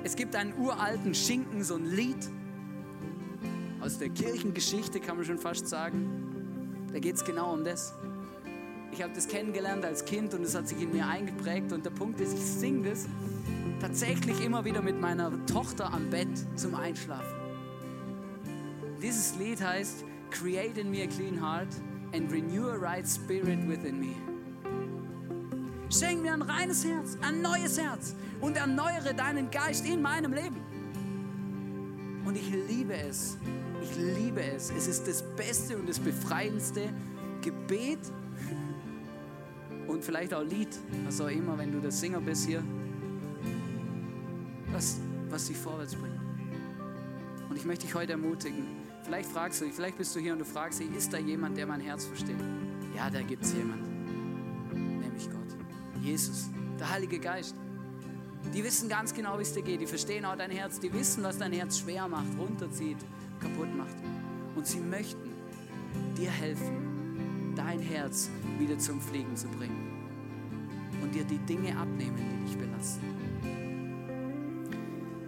Es 0.02 0.16
gibt 0.16 0.34
einen 0.34 0.54
uralten 0.58 1.14
Schinken, 1.14 1.62
so 1.62 1.76
ein 1.76 1.86
Lied, 1.86 2.30
aus 3.84 3.98
der 3.98 4.08
Kirchengeschichte, 4.08 4.98
kann 4.98 5.16
man 5.16 5.26
schon 5.26 5.38
fast 5.38 5.68
sagen. 5.68 6.88
Da 6.90 6.98
geht 6.98 7.16
es 7.16 7.24
genau 7.24 7.52
um 7.52 7.64
das. 7.64 7.92
Ich 8.92 9.02
habe 9.02 9.12
das 9.12 9.28
kennengelernt 9.28 9.84
als 9.84 10.06
Kind 10.06 10.32
und 10.32 10.42
es 10.42 10.54
hat 10.54 10.66
sich 10.66 10.80
in 10.80 10.90
mir 10.92 11.06
eingeprägt. 11.06 11.70
Und 11.70 11.84
der 11.84 11.90
Punkt 11.90 12.18
ist, 12.18 12.32
ich 12.32 12.44
singe 12.44 12.88
das 12.88 13.06
tatsächlich 13.80 14.42
immer 14.42 14.64
wieder 14.64 14.80
mit 14.80 14.98
meiner 14.98 15.30
Tochter 15.44 15.92
am 15.92 16.08
Bett 16.08 16.28
zum 16.54 16.74
Einschlafen. 16.74 17.36
Dieses 19.02 19.36
Lied 19.36 19.60
heißt 19.60 20.04
Create 20.30 20.78
in 20.78 20.90
me 20.90 21.02
a 21.02 21.06
clean 21.06 21.38
heart 21.38 21.68
and 22.14 22.32
renew 22.32 22.70
a 22.70 22.76
right 22.76 23.06
spirit 23.06 23.68
within 23.68 24.00
me. 24.00 24.14
Schenk 25.90 26.22
mir 26.22 26.32
ein 26.32 26.42
reines 26.42 26.86
Herz, 26.86 27.18
ein 27.20 27.42
neues 27.42 27.78
Herz 27.78 28.14
und 28.40 28.56
erneuere 28.56 29.12
deinen 29.14 29.50
Geist 29.50 29.86
in 29.86 30.00
meinem 30.00 30.32
Leben. 30.32 30.56
Und 32.24 32.36
ich 32.36 32.50
liebe 32.50 32.94
es, 32.94 33.36
ich 33.84 33.96
liebe 33.96 34.42
es. 34.42 34.70
Es 34.70 34.86
ist 34.86 35.06
das 35.06 35.22
beste 35.36 35.76
und 35.76 35.88
das 35.88 35.98
befreiendste 35.98 36.88
Gebet 37.42 38.00
und 39.86 40.02
vielleicht 40.04 40.32
auch 40.32 40.42
Lied, 40.42 40.68
was 41.04 41.20
auch 41.20 41.28
immer, 41.28 41.58
wenn 41.58 41.70
du 41.70 41.80
der 41.80 41.92
Singer 41.92 42.20
bist 42.20 42.46
hier, 42.46 42.62
was, 44.72 44.96
was 45.28 45.46
dich 45.46 45.56
vorwärts 45.56 45.94
bringt. 45.94 46.20
Und 47.48 47.56
ich 47.56 47.64
möchte 47.64 47.86
dich 47.86 47.94
heute 47.94 48.12
ermutigen. 48.12 48.66
Vielleicht 49.04 49.30
fragst 49.30 49.60
du 49.60 49.66
dich, 49.66 49.74
vielleicht 49.74 49.98
bist 49.98 50.16
du 50.16 50.20
hier 50.20 50.32
und 50.32 50.38
du 50.38 50.44
fragst 50.46 50.80
dich, 50.80 50.90
ist 50.96 51.12
da 51.12 51.18
jemand, 51.18 51.58
der 51.58 51.66
mein 51.66 51.80
Herz 51.80 52.06
versteht? 52.06 52.40
Ja, 52.96 53.10
da 53.10 53.20
gibt 53.20 53.44
es 53.44 53.52
jemand, 53.52 53.82
nämlich 54.72 55.28
Gott, 55.30 56.02
Jesus, 56.02 56.48
der 56.80 56.90
Heilige 56.90 57.18
Geist. 57.18 57.54
Die 58.54 58.64
wissen 58.64 58.88
ganz 58.88 59.12
genau, 59.12 59.38
wie 59.38 59.42
es 59.42 59.52
dir 59.52 59.62
geht. 59.62 59.80
Die 59.80 59.86
verstehen 59.86 60.24
auch 60.24 60.36
dein 60.36 60.50
Herz. 60.50 60.78
Die 60.78 60.92
wissen, 60.92 61.22
was 61.22 61.38
dein 61.38 61.52
Herz 61.52 61.78
schwer 61.78 62.08
macht, 62.08 62.38
runterzieht, 62.38 62.98
kaputt 63.44 63.74
macht. 63.76 63.96
Und 64.56 64.66
sie 64.66 64.80
möchten 64.80 65.30
dir 66.16 66.30
helfen, 66.30 67.52
dein 67.54 67.78
Herz 67.78 68.30
wieder 68.58 68.78
zum 68.78 69.00
Fliegen 69.00 69.36
zu 69.36 69.48
bringen 69.48 69.92
und 71.02 71.14
dir 71.14 71.24
die 71.24 71.38
Dinge 71.38 71.76
abnehmen, 71.76 72.16
die 72.16 72.44
dich 72.46 72.58
belasten. 72.58 73.04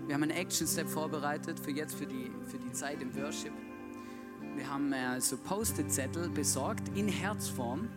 Wir 0.06 0.14
haben 0.14 0.22
einen 0.22 0.32
Action-Step 0.32 0.88
vorbereitet 0.88 1.58
für 1.58 1.72
jetzt, 1.72 1.94
für 1.94 2.06
die, 2.06 2.30
für 2.46 2.58
die 2.58 2.72
Zeit 2.72 3.02
im 3.02 3.14
Worship. 3.16 3.52
Wir 4.54 4.70
haben 4.70 4.92
äh, 4.92 5.20
so 5.20 5.36
Post-it-Zettel 5.36 6.30
besorgt 6.30 6.88
in 6.96 7.08
Herzform. 7.08 7.88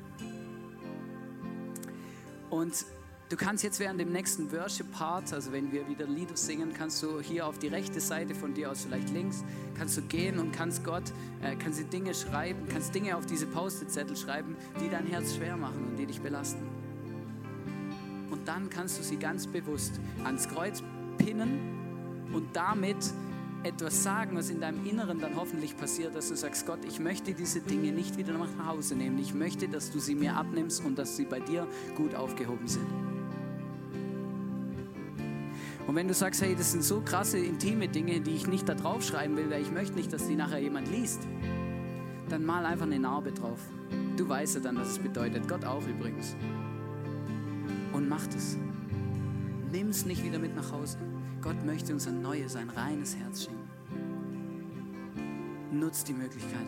Und 2.49 2.85
Du 3.29 3.37
kannst 3.37 3.63
jetzt 3.63 3.79
während 3.79 4.01
dem 4.01 4.11
nächsten 4.11 4.51
Worship-Part, 4.51 5.33
also 5.33 5.51
wenn 5.51 5.71
wir 5.71 5.87
wieder 5.87 6.07
Lieder 6.07 6.35
singen, 6.35 6.73
kannst 6.75 7.03
du 7.03 7.19
hier 7.19 7.45
auf 7.45 7.59
die 7.59 7.67
rechte 7.67 7.99
Seite 7.99 8.33
von 8.33 8.55
dir 8.55 8.71
aus, 8.71 8.85
vielleicht 8.85 9.11
links, 9.11 9.43
kannst 9.77 9.95
du 9.97 10.01
gehen 10.01 10.39
und 10.39 10.51
kannst 10.51 10.83
Gott, 10.83 11.03
äh, 11.43 11.55
kannst 11.55 11.79
du 11.79 11.83
Dinge 11.83 12.15
schreiben, 12.15 12.67
kannst 12.67 12.95
Dinge 12.95 13.15
auf 13.15 13.27
diese 13.27 13.45
Post-it-Zettel 13.45 14.17
schreiben, 14.17 14.55
die 14.81 14.89
dein 14.89 15.05
Herz 15.05 15.35
schwer 15.35 15.55
machen 15.57 15.89
und 15.91 15.97
die 15.97 16.07
dich 16.07 16.19
belasten. 16.21 16.67
Und 18.31 18.47
dann 18.47 18.67
kannst 18.71 18.97
du 18.97 19.03
sie 19.03 19.17
ganz 19.17 19.45
bewusst 19.45 19.99
ans 20.23 20.49
Kreuz 20.49 20.81
pinnen 21.19 22.29
und 22.33 22.55
damit 22.55 22.97
etwas 23.61 24.01
sagen, 24.01 24.37
was 24.37 24.49
in 24.49 24.59
deinem 24.59 24.83
Inneren 24.87 25.19
dann 25.19 25.35
hoffentlich 25.35 25.77
passiert, 25.77 26.15
dass 26.15 26.29
du 26.29 26.35
sagst, 26.35 26.65
Gott, 26.65 26.79
ich 26.83 26.99
möchte 26.99 27.35
diese 27.35 27.59
Dinge 27.59 27.91
nicht 27.91 28.17
wieder 28.17 28.33
nach 28.33 28.65
Hause 28.65 28.95
nehmen. 28.95 29.19
Ich 29.19 29.35
möchte, 29.35 29.69
dass 29.69 29.91
du 29.91 29.99
sie 29.99 30.15
mir 30.15 30.35
abnimmst 30.35 30.83
und 30.83 30.97
dass 30.97 31.15
sie 31.15 31.25
bei 31.25 31.39
dir 31.39 31.67
gut 31.95 32.15
aufgehoben 32.15 32.67
sind. 32.67 33.08
Und 35.89 35.95
wenn 35.95 36.07
du 36.07 36.13
sagst, 36.13 36.43
hey, 36.43 36.55
das 36.55 36.71
sind 36.71 36.83
so 36.83 37.01
krasse, 37.01 37.39
intime 37.39 37.87
Dinge, 37.87 38.21
die 38.21 38.35
ich 38.35 38.45
nicht 38.45 38.69
da 38.69 38.75
drauf 38.75 39.03
schreiben 39.03 39.35
will, 39.35 39.49
weil 39.49 39.63
ich 39.63 39.71
möchte 39.71 39.95
nicht, 39.95 40.13
dass 40.13 40.27
die 40.27 40.35
nachher 40.35 40.59
jemand 40.59 40.87
liest, 40.91 41.27
dann 42.29 42.45
mal 42.45 42.63
einfach 42.63 42.85
eine 42.85 42.99
Narbe 42.99 43.31
drauf. 43.31 43.57
Du 44.15 44.29
weißt 44.29 44.53
ja 44.53 44.61
dann, 44.61 44.77
was 44.77 44.89
es 44.89 44.99
bedeutet. 44.99 45.47
Gott 45.47 45.65
auch 45.65 45.81
übrigens. 45.87 46.35
Und 47.91 48.07
mach 48.07 48.27
es. 48.37 48.55
Nimm 49.71 49.87
es 49.87 50.05
nicht 50.05 50.23
wieder 50.23 50.37
mit 50.37 50.55
nach 50.55 50.71
Hause. 50.71 50.99
Gott 51.41 51.65
möchte 51.65 51.91
uns 51.91 52.07
ein 52.07 52.21
neues, 52.21 52.55
ein 52.55 52.69
reines 52.69 53.15
Herz 53.15 53.45
schenken. 53.45 53.67
Nutz 55.71 56.03
die 56.03 56.13
Möglichkeit. 56.13 56.67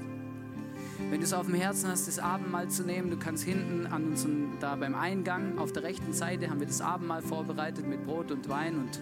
Wenn 1.09 1.19
du 1.19 1.25
es 1.25 1.33
auf 1.33 1.47
dem 1.47 1.55
Herzen 1.55 1.89
hast, 1.89 2.07
das 2.07 2.19
Abendmahl 2.19 2.69
zu 2.69 2.83
nehmen, 2.83 3.09
du 3.09 3.17
kannst 3.17 3.43
hinten 3.43 3.87
an 3.87 4.07
uns 4.07 4.25
da 4.59 4.75
beim 4.75 4.95
Eingang 4.95 5.57
auf 5.57 5.71
der 5.71 5.83
rechten 5.83 6.13
Seite 6.13 6.49
haben 6.49 6.59
wir 6.59 6.67
das 6.67 6.81
Abendmahl 6.81 7.21
vorbereitet 7.21 7.87
mit 7.87 8.05
Brot 8.05 8.31
und 8.31 8.47
Wein 8.47 8.77
und 8.77 8.99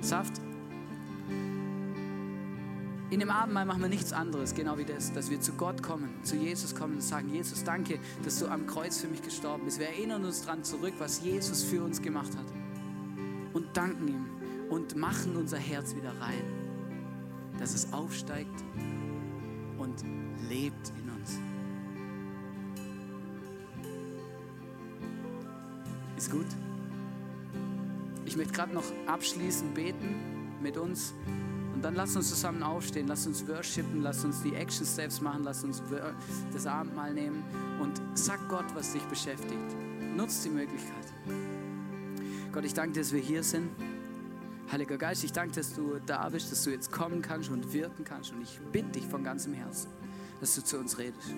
Saft. 0.00 0.40
In 3.10 3.18
dem 3.18 3.30
Abendmahl 3.30 3.66
machen 3.66 3.82
wir 3.82 3.88
nichts 3.88 4.12
anderes, 4.12 4.54
genau 4.54 4.78
wie 4.78 4.84
das, 4.84 5.12
dass 5.12 5.30
wir 5.30 5.40
zu 5.40 5.52
Gott 5.54 5.82
kommen, 5.82 6.10
zu 6.22 6.36
Jesus 6.36 6.76
kommen 6.76 6.94
und 6.94 7.02
sagen, 7.02 7.28
Jesus, 7.28 7.64
danke, 7.64 7.98
dass 8.22 8.38
du 8.38 8.46
am 8.46 8.66
Kreuz 8.68 9.00
für 9.00 9.08
mich 9.08 9.20
gestorben 9.20 9.64
bist. 9.64 9.80
Wir 9.80 9.88
erinnern 9.88 10.24
uns 10.24 10.42
daran 10.42 10.62
zurück, 10.62 10.94
was 10.98 11.20
Jesus 11.20 11.64
für 11.64 11.82
uns 11.82 12.00
gemacht 12.00 12.36
hat. 12.36 12.46
Und 13.52 13.76
danken 13.76 14.06
ihm 14.06 14.26
und 14.70 14.94
machen 14.94 15.36
unser 15.36 15.58
Herz 15.58 15.96
wieder 15.96 16.12
rein, 16.20 16.44
dass 17.58 17.74
es 17.74 17.92
aufsteigt 17.92 18.64
und 19.76 20.04
lebt 20.48 20.92
Ist 26.20 26.30
gut? 26.30 26.46
Ich 28.26 28.36
möchte 28.36 28.52
gerade 28.52 28.74
noch 28.74 28.84
abschließend 29.06 29.74
beten 29.74 30.58
mit 30.62 30.76
uns 30.76 31.14
und 31.72 31.80
dann 31.80 31.94
lass 31.94 32.14
uns 32.14 32.28
zusammen 32.28 32.62
aufstehen, 32.62 33.08
lass 33.08 33.26
uns 33.26 33.48
worshipen, 33.48 34.02
lass 34.02 34.22
uns 34.22 34.42
die 34.42 34.54
Action 34.54 34.84
Steps 34.84 35.22
machen, 35.22 35.44
lass 35.44 35.64
uns 35.64 35.82
das 36.52 36.66
Abendmahl 36.66 37.14
nehmen 37.14 37.42
und 37.80 38.02
sag 38.12 38.38
Gott, 38.50 38.66
was 38.74 38.92
dich 38.92 39.02
beschäftigt. 39.04 39.74
Nutz 40.14 40.42
die 40.42 40.50
Möglichkeit. 40.50 41.06
Gott, 42.52 42.66
ich 42.66 42.74
danke 42.74 42.98
dass 42.98 43.14
wir 43.14 43.20
hier 43.20 43.42
sind. 43.42 43.70
Heiliger 44.70 44.98
Geist, 44.98 45.24
ich 45.24 45.32
danke, 45.32 45.54
dass 45.54 45.72
du 45.72 46.00
da 46.04 46.28
bist, 46.28 46.52
dass 46.52 46.64
du 46.64 46.70
jetzt 46.70 46.92
kommen 46.92 47.22
kannst 47.22 47.48
und 47.48 47.72
wirken 47.72 48.04
kannst. 48.04 48.32
Und 48.32 48.42
ich 48.42 48.60
bitte 48.72 48.90
dich 48.90 49.06
von 49.06 49.24
ganzem 49.24 49.54
Herzen, 49.54 49.88
dass 50.38 50.54
du 50.54 50.62
zu 50.62 50.76
uns 50.76 50.98
redest 50.98 51.30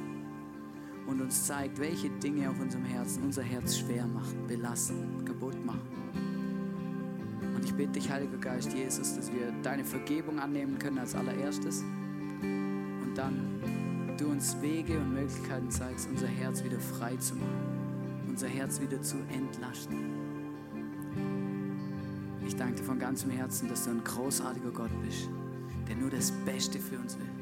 und 1.07 1.21
uns 1.21 1.47
zeigt, 1.47 1.79
welche 1.79 2.11
Dinge 2.11 2.51
auf 2.51 2.61
unserem 2.61 2.85
Herzen 2.85 3.23
unser 3.23 3.43
Herz 3.43 3.79
schwer 3.79 4.07
machen, 4.07 4.47
belasten, 4.47 5.25
kaputt 5.25 5.65
machen. 5.65 5.81
Und 7.55 7.65
ich 7.65 7.75
bitte 7.75 7.93
dich, 7.93 8.11
Heiliger 8.11 8.39
Geist, 8.39 8.73
Jesus, 8.73 9.15
dass 9.17 9.33
wir 9.33 9.53
deine 9.63 9.85
Vergebung 9.85 10.39
annehmen 10.39 10.79
können 10.79 10.99
als 10.99 11.15
allererstes 11.15 11.83
und 12.43 13.13
dann 13.15 13.53
du 14.19 14.29
uns 14.29 14.57
Wege 14.61 14.99
und 14.99 15.15
Möglichkeiten 15.15 15.71
zeigst, 15.71 16.09
unser 16.09 16.27
Herz 16.29 16.63
wieder 16.63 16.79
frei 16.79 17.17
zu 17.17 17.35
machen, 17.35 18.27
unser 18.29 18.49
Herz 18.49 18.81
wieder 18.81 19.01
zu 19.03 19.17
entlasten. 19.33 19.99
Ich 22.47 22.57
danke 22.57 22.77
dir 22.77 22.85
von 22.85 22.99
ganzem 22.99 23.31
Herzen, 23.31 23.69
dass 23.69 23.85
du 23.85 23.91
ein 23.91 24.05
großartiger 24.05 24.71
Gott 24.71 24.91
bist, 25.05 25.29
der 25.89 25.97
nur 25.97 26.11
das 26.11 26.33
Beste 26.45 26.79
für 26.79 26.99
uns 26.99 27.19
will. 27.19 27.42